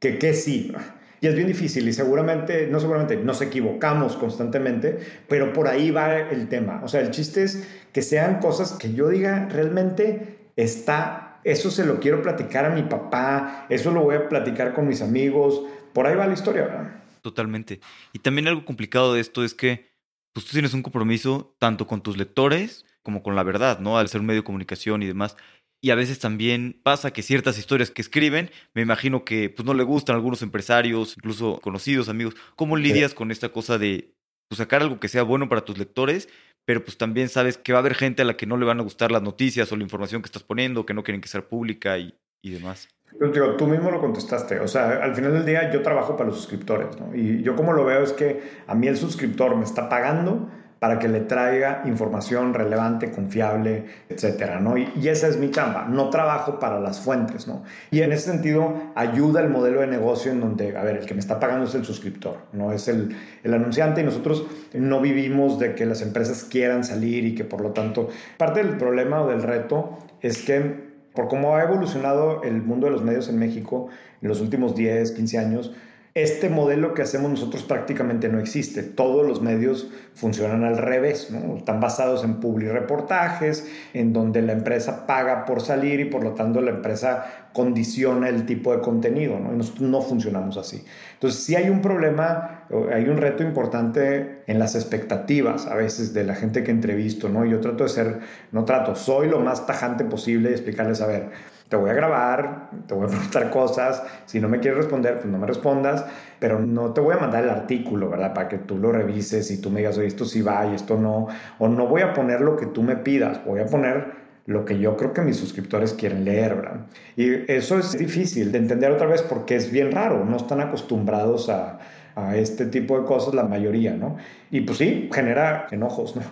[0.00, 0.72] Que qué sí.
[1.20, 6.18] Y es bien difícil y seguramente, no seguramente, nos equivocamos constantemente, pero por ahí va
[6.18, 6.80] el tema.
[6.82, 11.84] O sea, el chiste es que sean cosas que yo diga realmente está eso se
[11.84, 15.62] lo quiero platicar a mi papá, eso lo voy a platicar con mis amigos.
[15.92, 17.02] Por ahí va la historia, ¿verdad?
[17.20, 17.80] Totalmente.
[18.12, 19.92] Y también algo complicado de esto es que
[20.32, 23.98] pues, tú tienes un compromiso tanto con tus lectores como con la verdad, ¿no?
[23.98, 25.36] Al ser un medio de comunicación y demás.
[25.80, 29.74] Y a veces también pasa que ciertas historias que escriben, me imagino que pues, no
[29.74, 32.34] le gustan a algunos empresarios, incluso conocidos, amigos.
[32.54, 34.14] ¿Cómo lidias con esta cosa de
[34.48, 36.28] pues, sacar algo que sea bueno para tus lectores,
[36.64, 38.80] pero pues también sabes que va a haber gente a la que no le van
[38.80, 41.42] a gustar las noticias o la información que estás poniendo, que no quieren que sea
[41.42, 42.88] pública y, y demás.
[43.20, 44.60] Digo, tú mismo lo contestaste.
[44.60, 47.14] O sea, al final del día yo trabajo para los suscriptores, ¿no?
[47.14, 50.48] Y yo como lo veo es que a mí el suscriptor me está pagando
[50.82, 54.76] para que le traiga información relevante, confiable, etcétera, ¿no?
[54.76, 57.62] Y, esa es mi chamba, no trabajo para las fuentes, ¿no?
[57.92, 61.14] Y en ese sentido ayuda el modelo de negocio en donde, a ver, el que
[61.14, 65.60] me está pagando es el suscriptor, no es el, el anunciante y nosotros no vivimos
[65.60, 69.28] de que las empresas quieran salir y que por lo tanto, parte del problema o
[69.28, 73.86] del reto es que por cómo ha evolucionado el mundo de los medios en México
[74.20, 75.72] en los últimos 10, 15 años,
[76.14, 78.82] este modelo que hacemos nosotros prácticamente no existe.
[78.82, 81.30] Todos los medios funcionan al revés.
[81.56, 82.38] Están basados en
[82.70, 88.28] reportajes, en donde la empresa paga por salir y por lo tanto la empresa condiciona
[88.28, 89.54] el tipo de contenido, ¿no?
[89.54, 90.84] Y nosotros no funcionamos así.
[91.14, 96.24] Entonces, sí hay un problema, hay un reto importante en las expectativas a veces de
[96.24, 97.46] la gente que entrevisto, ¿no?
[97.46, 98.20] Yo trato de ser,
[98.52, 101.30] no trato, soy lo más tajante posible y explicarles, a ver,
[101.72, 105.24] te voy a grabar, te voy a preguntar cosas, si no me quieres responder, pues
[105.24, 106.04] no me respondas,
[106.38, 108.34] pero no te voy a mandar el artículo, ¿verdad?
[108.34, 110.98] Para que tú lo revises y tú me digas, oye, esto sí va y esto
[110.98, 114.66] no, o no voy a poner lo que tú me pidas, voy a poner lo
[114.66, 116.80] que yo creo que mis suscriptores quieren leer, ¿verdad?
[117.16, 121.48] Y eso es difícil de entender otra vez porque es bien raro, no están acostumbrados
[121.48, 121.78] a,
[122.14, 124.16] a este tipo de cosas la mayoría, ¿no?
[124.50, 126.22] Y pues sí, genera enojos, ¿no?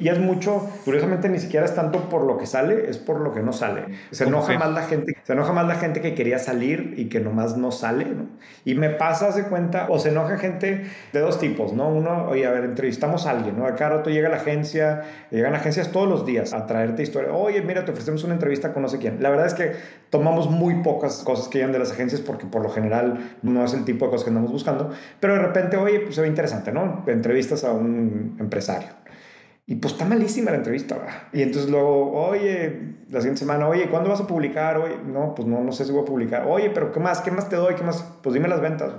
[0.00, 3.32] Y es mucho, curiosamente ni siquiera es tanto por lo que sale, es por lo
[3.32, 3.84] que no sale.
[4.10, 7.20] Se enoja más la gente, se enoja más la gente que quería salir y que
[7.20, 8.26] nomás no sale, ¿no?
[8.64, 11.88] Y me pasa, de cuenta, o se enoja gente de dos tipos, ¿no?
[11.88, 13.66] Uno, oye, a ver, entrevistamos a alguien, ¿no?
[13.66, 17.32] Acá rato llega la agencia, llegan agencias todos los días a traerte historia.
[17.32, 19.22] Oye, mira, te ofrecemos una entrevista con no sé quién.
[19.22, 19.72] La verdad es que
[20.10, 23.72] tomamos muy pocas cosas que llegan de las agencias porque por lo general no es
[23.74, 26.72] el tipo de cosas que andamos buscando, pero de repente, oye, pues se ve interesante,
[26.72, 27.04] ¿no?
[27.06, 28.88] Entrevistas a un empresario.
[29.70, 30.96] Y pues está malísima la entrevista,
[31.30, 34.78] Y entonces luego, oye, la siguiente semana, oye, ¿cuándo vas a publicar?
[34.78, 36.46] Oye, no, pues no, no sé si voy a publicar.
[36.48, 37.20] Oye, pero ¿qué más?
[37.20, 37.74] ¿Qué más te doy?
[37.74, 38.02] ¿Qué más?
[38.22, 38.92] Pues dime las ventas.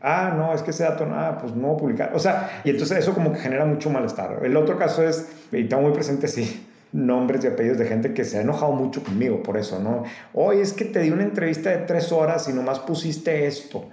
[0.00, 2.12] Ah, no, es que ese dato, nada, pues no voy a publicar.
[2.14, 4.38] O sea, y entonces eso como que genera mucho malestar.
[4.44, 8.24] El otro caso es, y tengo muy presente, sí, nombres y apellidos de gente que
[8.24, 10.04] se ha enojado mucho conmigo por eso, ¿no?
[10.34, 13.88] Oye, es que te di una entrevista de tres horas y nomás pusiste esto.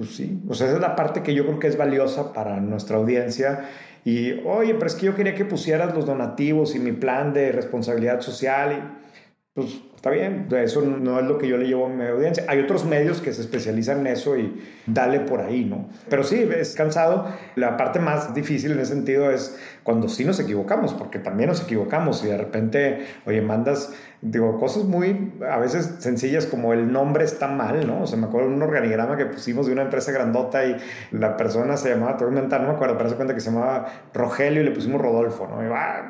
[0.00, 2.58] Pues sí, o sea, esa es la parte que yo creo que es valiosa para
[2.58, 3.68] nuestra audiencia.
[4.02, 7.52] Y, oye, pero es que yo quería que pusieras los donativos y mi plan de
[7.52, 8.72] responsabilidad social.
[8.72, 9.10] Y,
[9.52, 12.46] pues está bien, eso no es lo que yo le llevo a mi audiencia.
[12.48, 15.90] Hay otros medios que se especializan en eso y dale por ahí, ¿no?
[16.08, 17.26] Pero sí, es cansado.
[17.56, 21.62] La parte más difícil en ese sentido es cuando sí nos equivocamos, porque también nos
[21.62, 23.92] equivocamos y de repente, oye, mandas
[24.22, 28.02] digo, cosas muy, a veces sencillas como el nombre está mal, ¿no?
[28.02, 30.76] O sea, me acuerdo de un organigrama que pusimos de una empresa grandota y
[31.12, 33.86] la persona se llamaba, te voy no me acuerdo, pero se cuenta que se llamaba
[34.12, 35.56] Rogelio y le pusimos Rodolfo, ¿no?
[35.74, 36.06] Ah,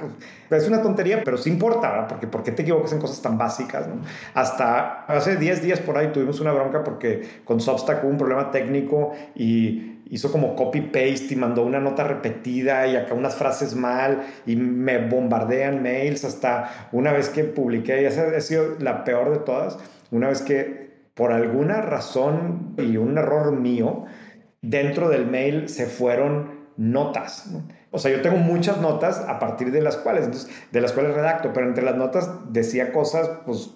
[0.49, 2.09] pues, es una tontería, pero sí importa, ¿verdad?
[2.09, 4.03] Porque ¿por qué te equivocas en cosas tan básicas, ¿no?
[4.35, 8.51] Hasta hace 10 días por ahí tuvimos una bronca porque con Substack hubo un problema
[8.51, 14.23] técnico y hizo como copy-paste y mandó una nota repetida y acá unas frases mal
[14.45, 19.31] y me bombardean mails hasta una vez que publiqué, y esa ha sido la peor
[19.31, 19.79] de todas,
[20.11, 24.05] una vez que por alguna razón y un error mío,
[24.63, 27.51] dentro del mail se fueron notas.
[27.91, 31.15] O sea, yo tengo muchas notas a partir de las cuales, entonces, de las cuales
[31.15, 33.71] redacto, pero entre las notas decía cosas, pues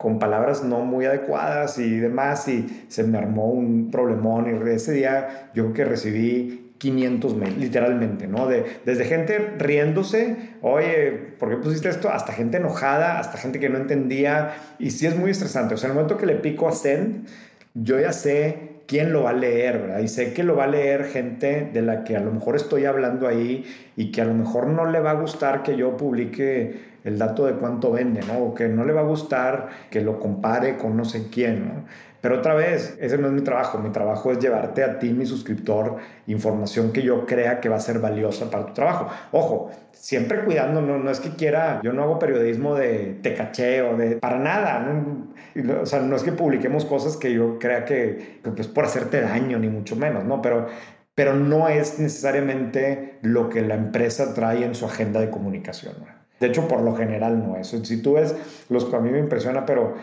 [0.00, 4.92] con palabras no muy adecuadas y demás, y se me armó un problemón y ese
[4.92, 8.46] día yo creo que recibí 500 mails, literalmente, ¿no?
[8.46, 12.08] De, desde gente riéndose, oye, ¿por qué pusiste esto?
[12.08, 15.74] Hasta gente enojada, hasta gente que no entendía, y sí es muy estresante.
[15.74, 17.28] O sea, en el momento que le pico a send,
[17.74, 19.98] yo ya sé quién lo va a leer, ¿verdad?
[19.98, 22.86] Y sé que lo va a leer gente de la que a lo mejor estoy
[22.86, 26.89] hablando ahí y que a lo mejor no le va a gustar que yo publique
[27.04, 28.38] el dato de cuánto vende, ¿no?
[28.38, 31.84] O que no le va a gustar que lo compare con no sé quién, ¿no?
[32.20, 33.78] Pero otra vez, ese no es mi trabajo.
[33.78, 35.96] Mi trabajo es llevarte a ti, mi suscriptor,
[36.26, 39.08] información que yo crea que va a ser valiosa para tu trabajo.
[39.32, 43.82] Ojo, siempre cuidando, no, no es que quiera, yo no hago periodismo de te caché
[43.82, 44.80] o de para nada.
[44.80, 45.80] ¿no?
[45.80, 49.22] O sea, no es que publiquemos cosas que yo crea que, que pues por hacerte
[49.22, 50.42] daño, ni mucho menos, ¿no?
[50.42, 50.66] Pero,
[51.14, 56.19] pero no es necesariamente lo que la empresa trae en su agenda de comunicación.
[56.40, 57.68] De hecho, por lo general no es.
[57.68, 58.34] Si tú ves,
[58.68, 59.94] los a mí me impresiona, pero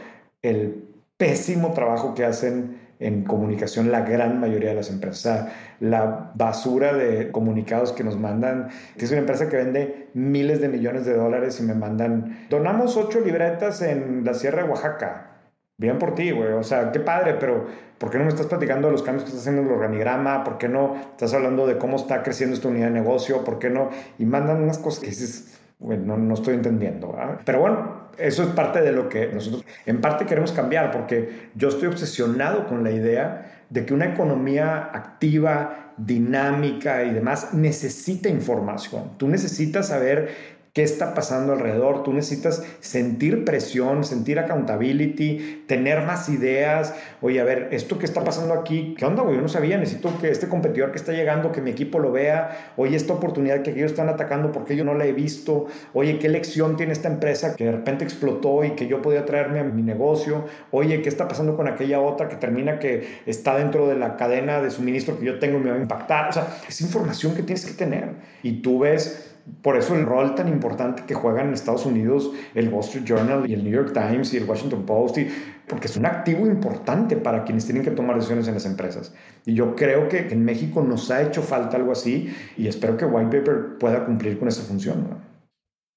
[0.41, 0.85] el
[1.17, 5.49] pésimo trabajo que hacen en comunicación la gran mayoría de las empresas.
[5.79, 11.05] La basura de comunicados que nos mandan, es una empresa que vende miles de millones
[11.05, 15.33] de dólares y me mandan, donamos ocho libretas en la Sierra de Oaxaca.
[15.79, 16.53] Bien por ti, güey.
[16.53, 17.67] O sea, qué padre, pero
[17.99, 20.43] ¿por qué no me estás platicando de los cambios que estás haciendo en el organigrama?
[20.43, 23.43] ¿Por qué no estás hablando de cómo está creciendo esta unidad de negocio?
[23.43, 23.91] ¿Por qué no?
[24.17, 27.15] Y mandan unas cosas que dices, bueno, no, estoy entendiendo.
[27.45, 31.69] Pero bueno, eso es parte de lo que nosotros en parte queremos cambiar, porque yo
[31.69, 39.17] estoy obsesionado con la idea de que una economía activa, dinámica y demás necesita información.
[39.17, 42.03] Tú necesitas saber qué está pasando alrededor.
[42.03, 46.93] Tú necesitas sentir presión, sentir accountability, tener más ideas.
[47.21, 49.35] Oye, a ver, esto que está pasando aquí, ¿qué onda, güey?
[49.35, 52.73] Yo no sabía, necesito que este competidor que está llegando, que mi equipo lo vea.
[52.77, 55.67] Oye, esta oportunidad que ellos están atacando, ¿por qué yo no la he visto?
[55.93, 59.59] Oye, ¿qué lección tiene esta empresa que de repente explotó y que yo podía traerme
[59.59, 60.45] a mi negocio?
[60.71, 64.61] Oye, ¿qué está pasando con aquella otra que termina que está dentro de la cadena
[64.61, 66.29] de suministro que yo tengo y me va a impactar?
[66.29, 68.09] O sea, es información que tienes que tener.
[68.43, 72.69] Y tú ves por eso el rol tan importante que juegan en Estados Unidos el
[72.69, 75.27] Wall Street Journal y el New York Times y el Washington Post, y,
[75.67, 79.13] porque es un activo importante para quienes tienen que tomar decisiones en las empresas.
[79.45, 83.05] Y yo creo que en México nos ha hecho falta algo así y espero que
[83.05, 85.07] White Paper pueda cumplir con esa función.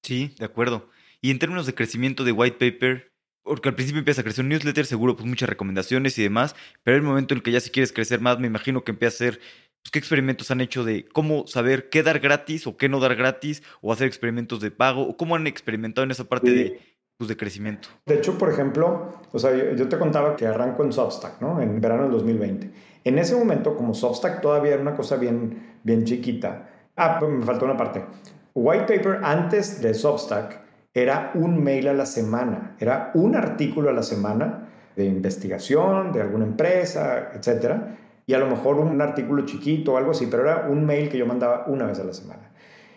[0.03, 0.89] Sí, de acuerdo.
[1.21, 3.11] Y en términos de crecimiento de White Paper,
[3.43, 6.97] porque al principio empieza a crecer un newsletter, seguro pues muchas recomendaciones y demás, pero
[6.97, 9.27] el momento en el que ya si quieres crecer más, me imagino que empieza a
[9.29, 9.39] hacer
[9.83, 13.15] pues, qué experimentos han hecho de cómo saber qué dar gratis o qué no dar
[13.15, 16.79] gratis, o hacer experimentos de pago, o cómo han experimentado en esa parte de,
[17.17, 17.89] pues, de crecimiento.
[18.05, 21.61] De hecho, por ejemplo, o sea, yo, te contaba que arranco en Substack, ¿no?
[21.61, 22.71] En verano del 2020.
[23.03, 26.69] En ese momento, como Substack todavía era una cosa bien, bien chiquita.
[26.95, 28.05] Ah, pues me faltó una parte.
[28.53, 30.61] White Paper antes de Substack
[30.93, 36.21] era un mail a la semana, era un artículo a la semana de investigación de
[36.21, 40.67] alguna empresa, etcétera y a lo mejor un artículo chiquito o algo así, pero era
[40.69, 42.51] un mail que yo mandaba una vez a la semana.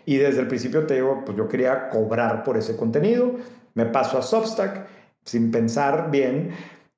[0.05, 3.33] Y desde el principio te digo, pues yo quería cobrar por ese contenido,
[3.73, 4.87] me paso a Substack
[5.23, 6.51] sin pensar bien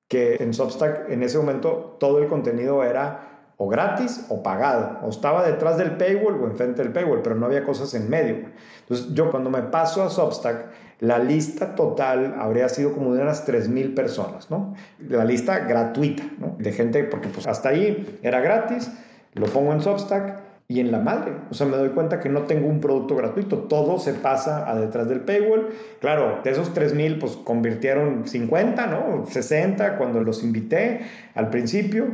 [0.08, 5.10] que en Substack en ese momento todo el contenido era o gratis o pagado, o
[5.10, 8.50] estaba detrás del paywall o enfrente del paywall, pero no había cosas en medio.
[8.82, 10.68] Entonces yo cuando me paso a Substack,
[11.00, 14.74] la lista total habría sido como de unas 3.000 personas, ¿no?
[15.08, 16.56] La lista gratuita, ¿no?
[16.58, 18.92] De gente, porque pues hasta ahí era gratis,
[19.34, 21.34] lo pongo en Substack y en la madre.
[21.50, 24.76] O sea, me doy cuenta que no tengo un producto gratuito, todo se pasa a
[24.76, 25.70] detrás del paywall.
[26.02, 29.26] Claro, de esos 3.000 pues convirtieron 50, ¿no?
[29.28, 31.02] 60 cuando los invité
[31.36, 32.08] al principio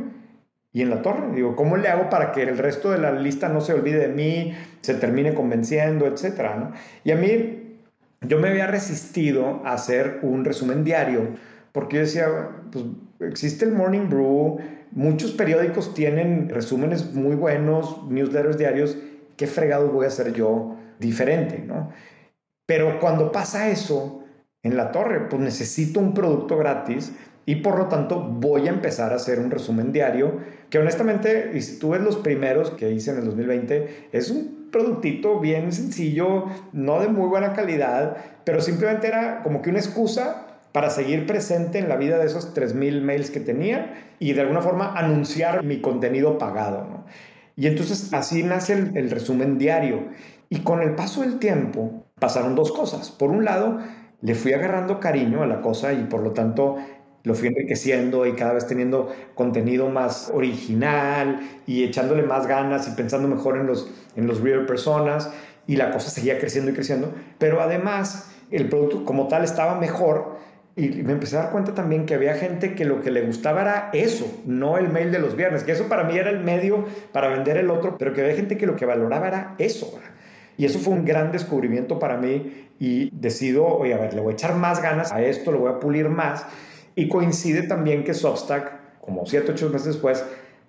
[0.74, 1.32] y en la torre.
[1.34, 4.08] Digo, ¿cómo le hago para que el resto de la lista no se olvide de
[4.08, 6.72] mí, se termine convenciendo, etcétera, ¿no?
[7.02, 7.63] Y a mí
[8.26, 11.28] yo me había resistido a hacer un resumen diario
[11.72, 12.26] porque yo decía,
[12.70, 12.84] pues
[13.20, 14.58] existe el Morning Brew,
[14.92, 18.96] muchos periódicos tienen resúmenes muy buenos, newsletters diarios,
[19.36, 21.90] ¿qué fregado voy a hacer yo diferente, no?
[22.66, 24.22] Pero cuando pasa eso
[24.62, 27.12] en la torre, pues necesito un producto gratis
[27.44, 30.38] y por lo tanto voy a empezar a hacer un resumen diario
[30.70, 34.63] que honestamente, y si tú ves los primeros que hice en el 2020, es un
[34.74, 40.58] productito bien sencillo, no de muy buena calidad, pero simplemente era como que una excusa
[40.72, 44.62] para seguir presente en la vida de esos 3.000 mails que tenía y de alguna
[44.62, 47.04] forma anunciar mi contenido pagado.
[47.54, 50.08] Y entonces así nace el, el resumen diario.
[50.50, 53.12] Y con el paso del tiempo pasaron dos cosas.
[53.12, 53.78] Por un lado,
[54.22, 56.78] le fui agarrando cariño a la cosa y por lo tanto
[57.24, 62.90] lo fui enriqueciendo y cada vez teniendo contenido más original y echándole más ganas y
[62.90, 65.30] pensando mejor en los, en los real personas
[65.66, 70.38] y la cosa seguía creciendo y creciendo, pero además el producto como tal estaba mejor
[70.76, 73.62] y me empecé a dar cuenta también que había gente que lo que le gustaba
[73.62, 76.84] era eso, no el mail de los viernes, que eso para mí era el medio
[77.12, 79.96] para vender el otro, pero que había gente que lo que valoraba era eso.
[80.56, 84.32] Y eso fue un gran descubrimiento para mí y decido, oye, a ver, le voy
[84.32, 86.44] a echar más ganas a esto, lo voy a pulir más
[86.96, 90.24] y coincide también que Substack, como 7, 8 meses después,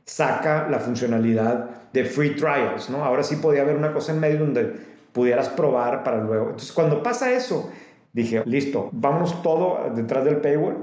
[0.06, 3.04] saca la funcionalidad de free trials, ¿no?
[3.04, 4.74] Ahora sí podía haber una cosa en medio donde
[5.14, 6.48] pudieras probar para luego.
[6.48, 7.72] Entonces, cuando pasa eso,
[8.12, 10.76] dije, listo, vamos todo detrás del paywall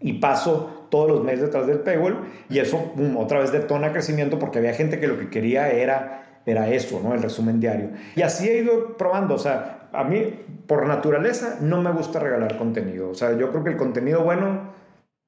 [0.00, 2.18] y paso todos los meses detrás del paywall
[2.50, 6.68] y eso otra vez detona crecimiento porque había gente que lo que quería era era
[6.68, 7.14] eso, ¿no?
[7.14, 7.90] El resumen diario.
[8.16, 12.58] Y así he ido probando, o sea, a mí por naturaleza no me gusta regalar
[12.58, 14.74] contenido, o sea, yo creo que el contenido bueno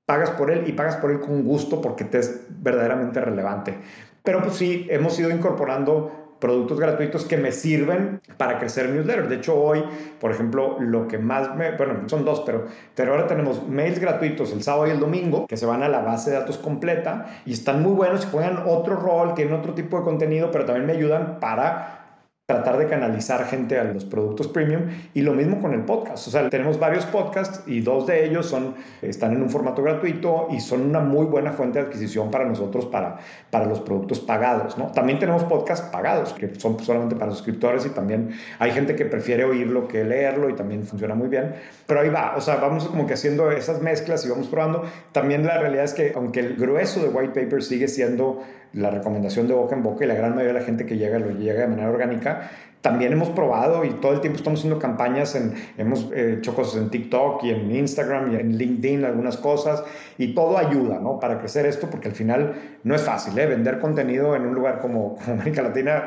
[0.05, 3.79] pagas por él y pagas por él con gusto porque te es verdaderamente relevante.
[4.27, 9.29] Pero pues sí, hemos ido incorporando productos gratuitos que me sirven para crecer newsletter.
[9.29, 9.85] De hecho, hoy,
[10.21, 12.67] por ejemplo, lo que más me, bueno, son dos, pero,
[12.97, 16.01] pero ahora tenemos mails gratuitos el sábado y el domingo que se van a la
[16.01, 20.03] base de datos completa y están muy buenos juegan otro rol, tienen otro tipo de
[20.03, 22.06] contenido, pero también me ayudan para
[22.47, 24.83] tratar de canalizar gente a los productos premium
[25.15, 26.29] y lo mismo con el podcast.
[26.29, 30.47] O sea, tenemos varios podcasts y dos de ellos son, están en un formato gratuito
[30.53, 33.19] y son una muy buena fuente de adquisición para nosotros para,
[33.51, 34.79] para los productos pagados.
[34.79, 34.93] ¿no?
[34.93, 38.31] También tenemos podcasts pagados que son solamente para suscriptores y también
[38.61, 41.53] hay gente que prefiere oírlo que leerlo y también funciona muy bien.
[41.89, 44.85] Pero ahí va, o sea, vamos como que haciendo esas mezclas y vamos probando.
[45.11, 48.45] También la realidad es que aunque el grueso de White Paper sigue siendo
[48.77, 51.19] la recomendación de boca en boca y la gran mayoría de la gente que llega
[51.19, 52.51] lo llega de manera orgánica.
[52.83, 56.91] También hemos probado y todo el tiempo estamos haciendo campañas, en, hemos hecho cosas en
[56.91, 59.83] TikTok y en Instagram y en LinkedIn, algunas cosas,
[60.19, 61.19] y todo ayuda, ¿no?
[61.19, 62.55] Para crecer esto, porque al final
[62.85, 63.47] no es fácil, ¿eh?
[63.47, 66.05] Vender contenido en un lugar como, América Latina,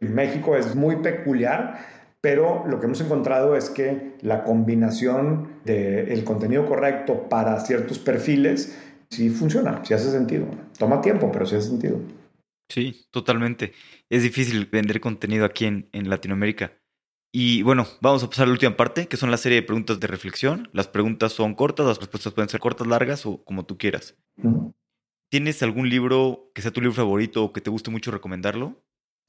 [0.00, 1.78] México, es muy peculiar,
[2.20, 8.78] pero lo que hemos encontrado es que la combinación del contenido correcto para ciertos perfiles
[9.10, 10.46] sí funciona, sí hace sentido.
[10.78, 12.00] Toma tiempo, pero sí hace sentido.
[12.68, 13.72] Sí, totalmente.
[14.08, 16.72] Es difícil vender contenido aquí en, Latinoamérica.
[17.32, 20.00] Y bueno, vamos a pasar a la última parte, que son la serie de preguntas
[20.00, 20.68] de reflexión.
[20.72, 24.16] Las preguntas son cortas, las respuestas pueden ser cortas, largas o como tú quieras.
[25.30, 28.80] ¿Tienes algún libro que sea tu libro favorito o que te guste mucho recomendarlo?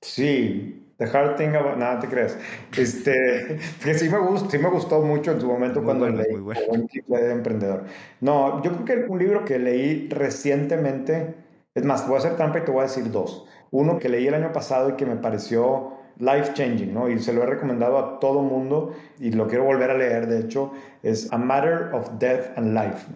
[0.01, 1.77] Sí, The Hard Thing About...
[1.77, 2.37] Nada, te crees.
[2.77, 6.41] Este, que sí me, gustó, sí me gustó mucho en su momento cuando leí muy
[6.41, 6.87] bueno.
[7.07, 7.85] de Emprendedor.
[8.21, 11.35] No, yo creo que un libro que leí recientemente,
[11.73, 13.45] es más, voy a hacer trampa y te voy a decir dos.
[13.71, 17.09] Uno que leí el año pasado y que me pareció life changing, ¿no?
[17.09, 20.39] Y se lo he recomendado a todo mundo y lo quiero volver a leer, de
[20.39, 20.71] hecho,
[21.03, 23.07] es A Matter of Death and Life.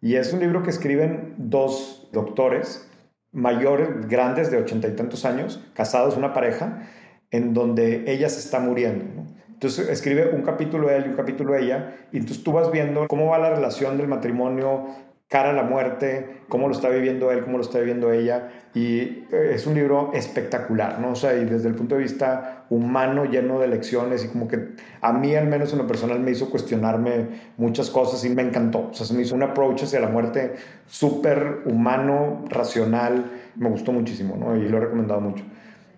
[0.00, 2.88] Y es un libro que escriben dos doctores
[3.34, 6.88] mayores, grandes, de ochenta y tantos años, casados, una pareja,
[7.30, 9.04] en donde ella se está muriendo.
[9.48, 13.26] Entonces escribe un capítulo él y un capítulo ella, y entonces tú vas viendo cómo
[13.26, 14.86] va la relación del matrimonio
[15.34, 19.00] cara a la muerte, cómo lo está viviendo él, cómo lo está viviendo ella, y
[19.32, 21.10] eh, es un libro espectacular, ¿no?
[21.10, 24.76] O sea, y desde el punto de vista humano, lleno de lecciones, y como que
[25.00, 28.90] a mí al menos en lo personal me hizo cuestionarme muchas cosas y me encantó,
[28.90, 30.54] o sea, se me hizo un approach hacia la muerte
[30.86, 34.56] súper humano, racional, me gustó muchísimo, ¿no?
[34.56, 35.42] Y lo he recomendado mucho.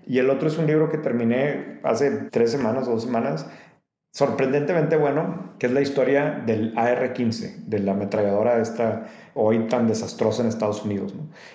[0.06, 3.46] Y el otro es un libro que terminé hace tres semanas dos semanas,
[4.16, 10.40] sorprendentemente bueno, que es la historia del AR-15, de la ametralladora esta hoy tan desastrosa
[10.40, 11.12] en Estados Unidos.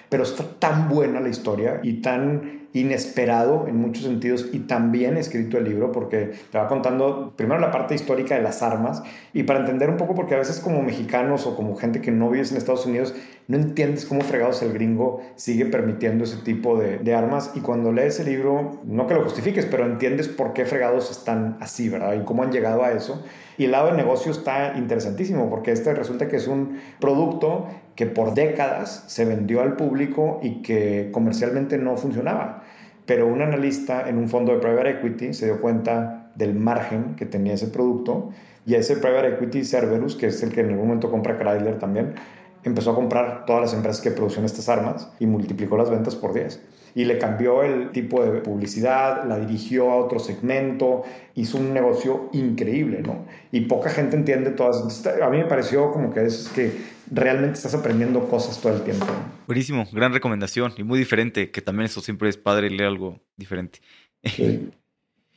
[0.09, 5.57] Pero está tan buena la historia y tan inesperado en muchos sentidos y también escrito
[5.57, 9.03] el libro porque te va contando primero la parte histórica de las armas
[9.33, 12.29] y para entender un poco porque a veces como mexicanos o como gente que no
[12.29, 13.13] vives en Estados Unidos
[13.47, 18.17] no entiendes cómo fregados el gringo sigue permitiendo ese tipo de, armas y cuando lees
[18.21, 22.13] el libro, no que lo justifiques, pero entiendes por qué fregados están así, ¿verdad?
[22.13, 23.21] Y cómo han llegado a eso.
[23.57, 27.67] Y el lado de negocio está interesantísimo porque este resulta que es un producto
[28.01, 32.63] que por décadas se vendió al público y que comercialmente no funcionaba.
[33.05, 37.27] Pero un analista en un fondo de private equity se dio cuenta del margen que
[37.27, 38.31] tenía ese producto
[38.65, 42.15] y ese private equity Cerberus, que es el que en algún momento compra Chrysler también,
[42.63, 46.33] empezó a comprar todas las empresas que producían estas armas y multiplicó las ventas por
[46.33, 46.59] 10
[46.95, 51.03] y le cambió el tipo de publicidad, la dirigió a otro segmento,
[51.35, 53.25] hizo un negocio increíble, ¿no?
[53.51, 55.05] Y poca gente entiende todas.
[55.21, 56.71] A mí me pareció como que es que
[57.09, 59.05] realmente estás aprendiendo cosas todo el tiempo.
[59.47, 63.79] Buenísimo, gran recomendación y muy diferente, que también eso siempre es padre leer algo diferente.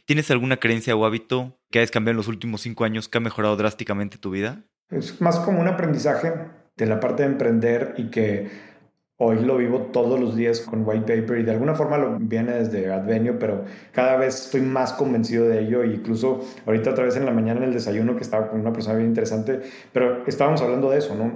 [0.07, 3.21] ¿Tienes alguna creencia o hábito que hayas cambiado en los últimos cinco años que ha
[3.23, 4.65] mejorado drásticamente tu vida?
[4.91, 6.33] Es más como un aprendizaje
[6.77, 8.51] de la parte de emprender y que
[9.17, 12.51] Hoy lo vivo todos los días con White Paper y de alguna forma lo viene
[12.51, 15.85] desde Advenio, pero cada vez estoy más convencido de ello.
[15.85, 18.73] E incluso ahorita otra vez en la mañana en el desayuno que estaba con una
[18.73, 19.61] persona bien interesante,
[19.93, 21.33] pero estábamos hablando de eso, ¿no?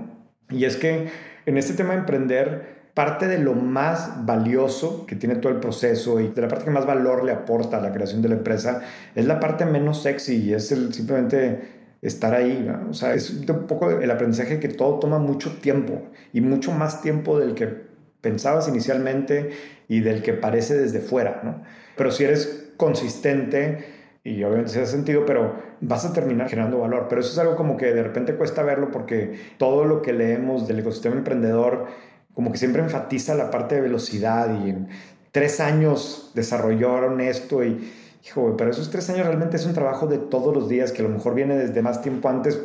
[0.50, 1.08] Y es que
[1.46, 6.18] en este tema de emprender, parte de lo más valioso que tiene todo el proceso
[6.18, 8.82] y de la parte que más valor le aporta a la creación de la empresa
[9.14, 12.70] es la parte menos sexy y es el simplemente estar ahí.
[12.88, 17.02] O sea, es un poco el aprendizaje que todo toma mucho tiempo y mucho más
[17.02, 17.88] tiempo del que
[18.20, 19.50] pensabas inicialmente
[19.88, 21.62] y del que parece desde fuera, ¿no?
[21.96, 23.84] Pero si eres consistente
[24.24, 27.06] y obviamente se sentido, pero vas a terminar generando valor.
[27.08, 30.68] Pero eso es algo como que de repente cuesta verlo porque todo lo que leemos
[30.68, 31.86] del ecosistema emprendedor
[32.34, 34.88] como que siempre enfatiza la parte de velocidad y en
[35.32, 37.90] tres años desarrollaron esto y
[38.24, 41.04] hijo, pero esos tres años realmente es un trabajo de todos los días que a
[41.04, 42.60] lo mejor viene desde más tiempo antes,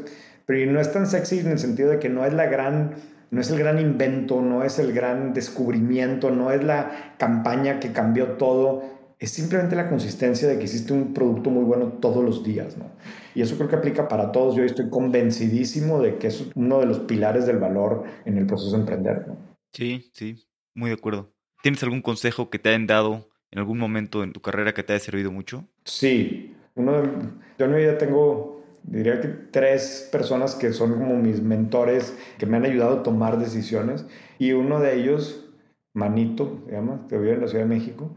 [0.45, 2.95] pero no es tan sexy en el sentido de que no es la gran,
[3.31, 7.91] no es el gran invento, no es el gran descubrimiento, no es la campaña que
[7.91, 8.83] cambió todo,
[9.19, 12.91] es simplemente la consistencia de que hiciste un producto muy bueno todos los días, ¿no?
[13.35, 14.55] Y eso creo que aplica para todos.
[14.55, 18.71] Yo estoy convencidísimo de que es uno de los pilares del valor en el proceso
[18.71, 19.37] de emprender, ¿no?
[19.71, 20.45] Sí, sí,
[20.75, 21.31] muy de acuerdo.
[21.61, 24.93] ¿Tienes algún consejo que te hayan dado en algún momento en tu carrera que te
[24.93, 25.63] haya servido mucho?
[25.85, 32.17] Sí, yo en mi vida tengo, diría que tres personas que son como mis mentores,
[32.39, 34.07] que me han ayudado a tomar decisiones,
[34.39, 35.51] y uno de ellos,
[35.93, 38.15] Manito, se llama, que vive en la Ciudad de México,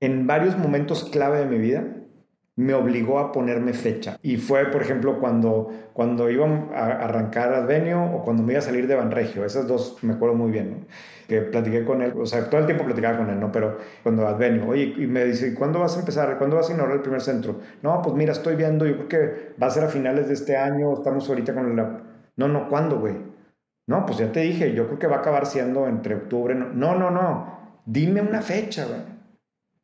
[0.00, 2.03] en varios momentos clave de mi vida,
[2.56, 4.18] me obligó a ponerme fecha.
[4.22, 8.62] Y fue, por ejemplo, cuando, cuando iba a arrancar Advenio o cuando me iba a
[8.62, 9.44] salir de Banregio.
[9.44, 10.76] Esas dos me acuerdo muy bien, ¿no?
[11.26, 13.50] Que platiqué con él, o sea, todo el tiempo platicaba con él, ¿no?
[13.50, 16.36] Pero cuando Advenio, oye, y me dice, ¿cuándo vas a empezar?
[16.38, 17.60] ¿Cuándo vas a inaugurar el primer centro?
[17.82, 20.56] No, pues mira, estoy viendo, yo creo que va a ser a finales de este
[20.56, 22.02] año, estamos ahorita con la...
[22.36, 23.16] No, no, ¿cuándo, güey?
[23.86, 26.54] No, pues ya te dije, yo creo que va a acabar siendo entre octubre.
[26.54, 27.80] No, no, no.
[27.86, 29.13] Dime una fecha, güey.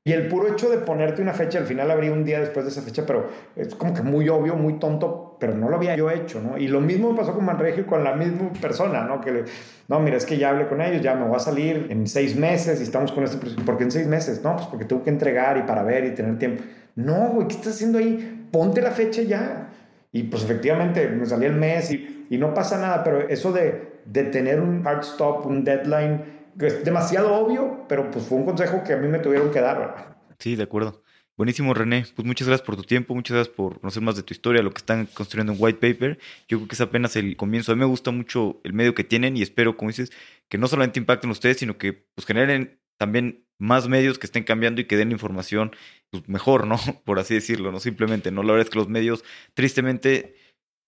[0.03, 2.71] Y el puro hecho de ponerte una fecha, al final habría un día después de
[2.71, 6.11] esa fecha, pero es como que muy obvio, muy tonto, pero no lo había yo
[6.11, 6.57] hecho, ¿no?
[6.57, 9.21] Y lo mismo pasó con Manregio con la misma persona, ¿no?
[9.21, 9.45] Que,
[9.89, 12.35] no, mira, es que ya hablé con ellos, ya me voy a salir en seis
[12.35, 14.43] meses y estamos con este ¿Por qué en seis meses?
[14.43, 16.63] No, pues porque tengo que entregar y para ver y tener tiempo.
[16.95, 18.49] No, güey, ¿qué estás haciendo ahí?
[18.51, 19.69] Ponte la fecha ya.
[20.13, 24.01] Y pues efectivamente me salía el mes y, y no pasa nada, pero eso de,
[24.07, 28.83] de tener un hard stop, un deadline, es demasiado obvio, pero pues fue un consejo
[28.85, 31.03] que a mí me tuvieron que dar, Sí, de acuerdo.
[31.37, 32.05] Buenísimo, René.
[32.15, 34.73] Pues muchas gracias por tu tiempo, muchas gracias por conocer más de tu historia, lo
[34.73, 36.19] que están construyendo en White Paper.
[36.49, 37.73] Yo creo que es apenas el comienzo.
[37.73, 40.13] A mí me gusta mucho el medio que tienen y espero, como dices,
[40.49, 44.81] que no solamente impacten ustedes, sino que pues, generen también más medios que estén cambiando
[44.81, 45.73] y que den información
[46.11, 46.77] pues, mejor, ¿no?
[47.05, 48.43] Por así decirlo, no simplemente, ¿no?
[48.43, 49.25] La verdad es que los medios,
[49.55, 50.35] tristemente,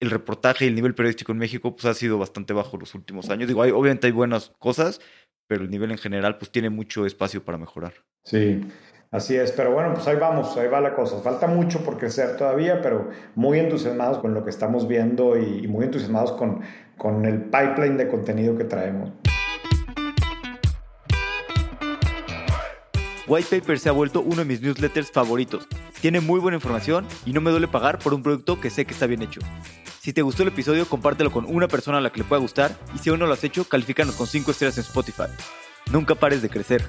[0.00, 3.30] el reportaje y el nivel periodístico en México pues ha sido bastante bajo los últimos
[3.30, 3.46] años.
[3.46, 5.00] Digo, hay, obviamente hay buenas cosas,
[5.52, 7.92] pero el nivel en general pues tiene mucho espacio para mejorar.
[8.24, 8.62] Sí,
[9.10, 11.18] Así es, pero bueno, pues ahí vamos, ahí va la cosa.
[11.18, 15.84] Falta mucho por crecer todavía, pero muy entusiasmados con lo que estamos viendo y, muy
[15.84, 16.62] entusiasmados con,
[16.96, 19.12] con el pipeline de contenido que traemos.
[23.26, 25.68] White Paper se ha vuelto uno de mis newsletters favoritos.
[26.00, 28.94] Tiene muy buena información y no me duele pagar por un producto que sé que
[28.94, 29.40] está bien hecho.
[30.00, 32.76] Si te gustó el episodio, compártelo con una persona a la que le pueda gustar
[32.94, 35.30] y si aún no lo has hecho, califícanos con 5 estrellas en Spotify.
[35.92, 36.84] Nunca pares de crecer.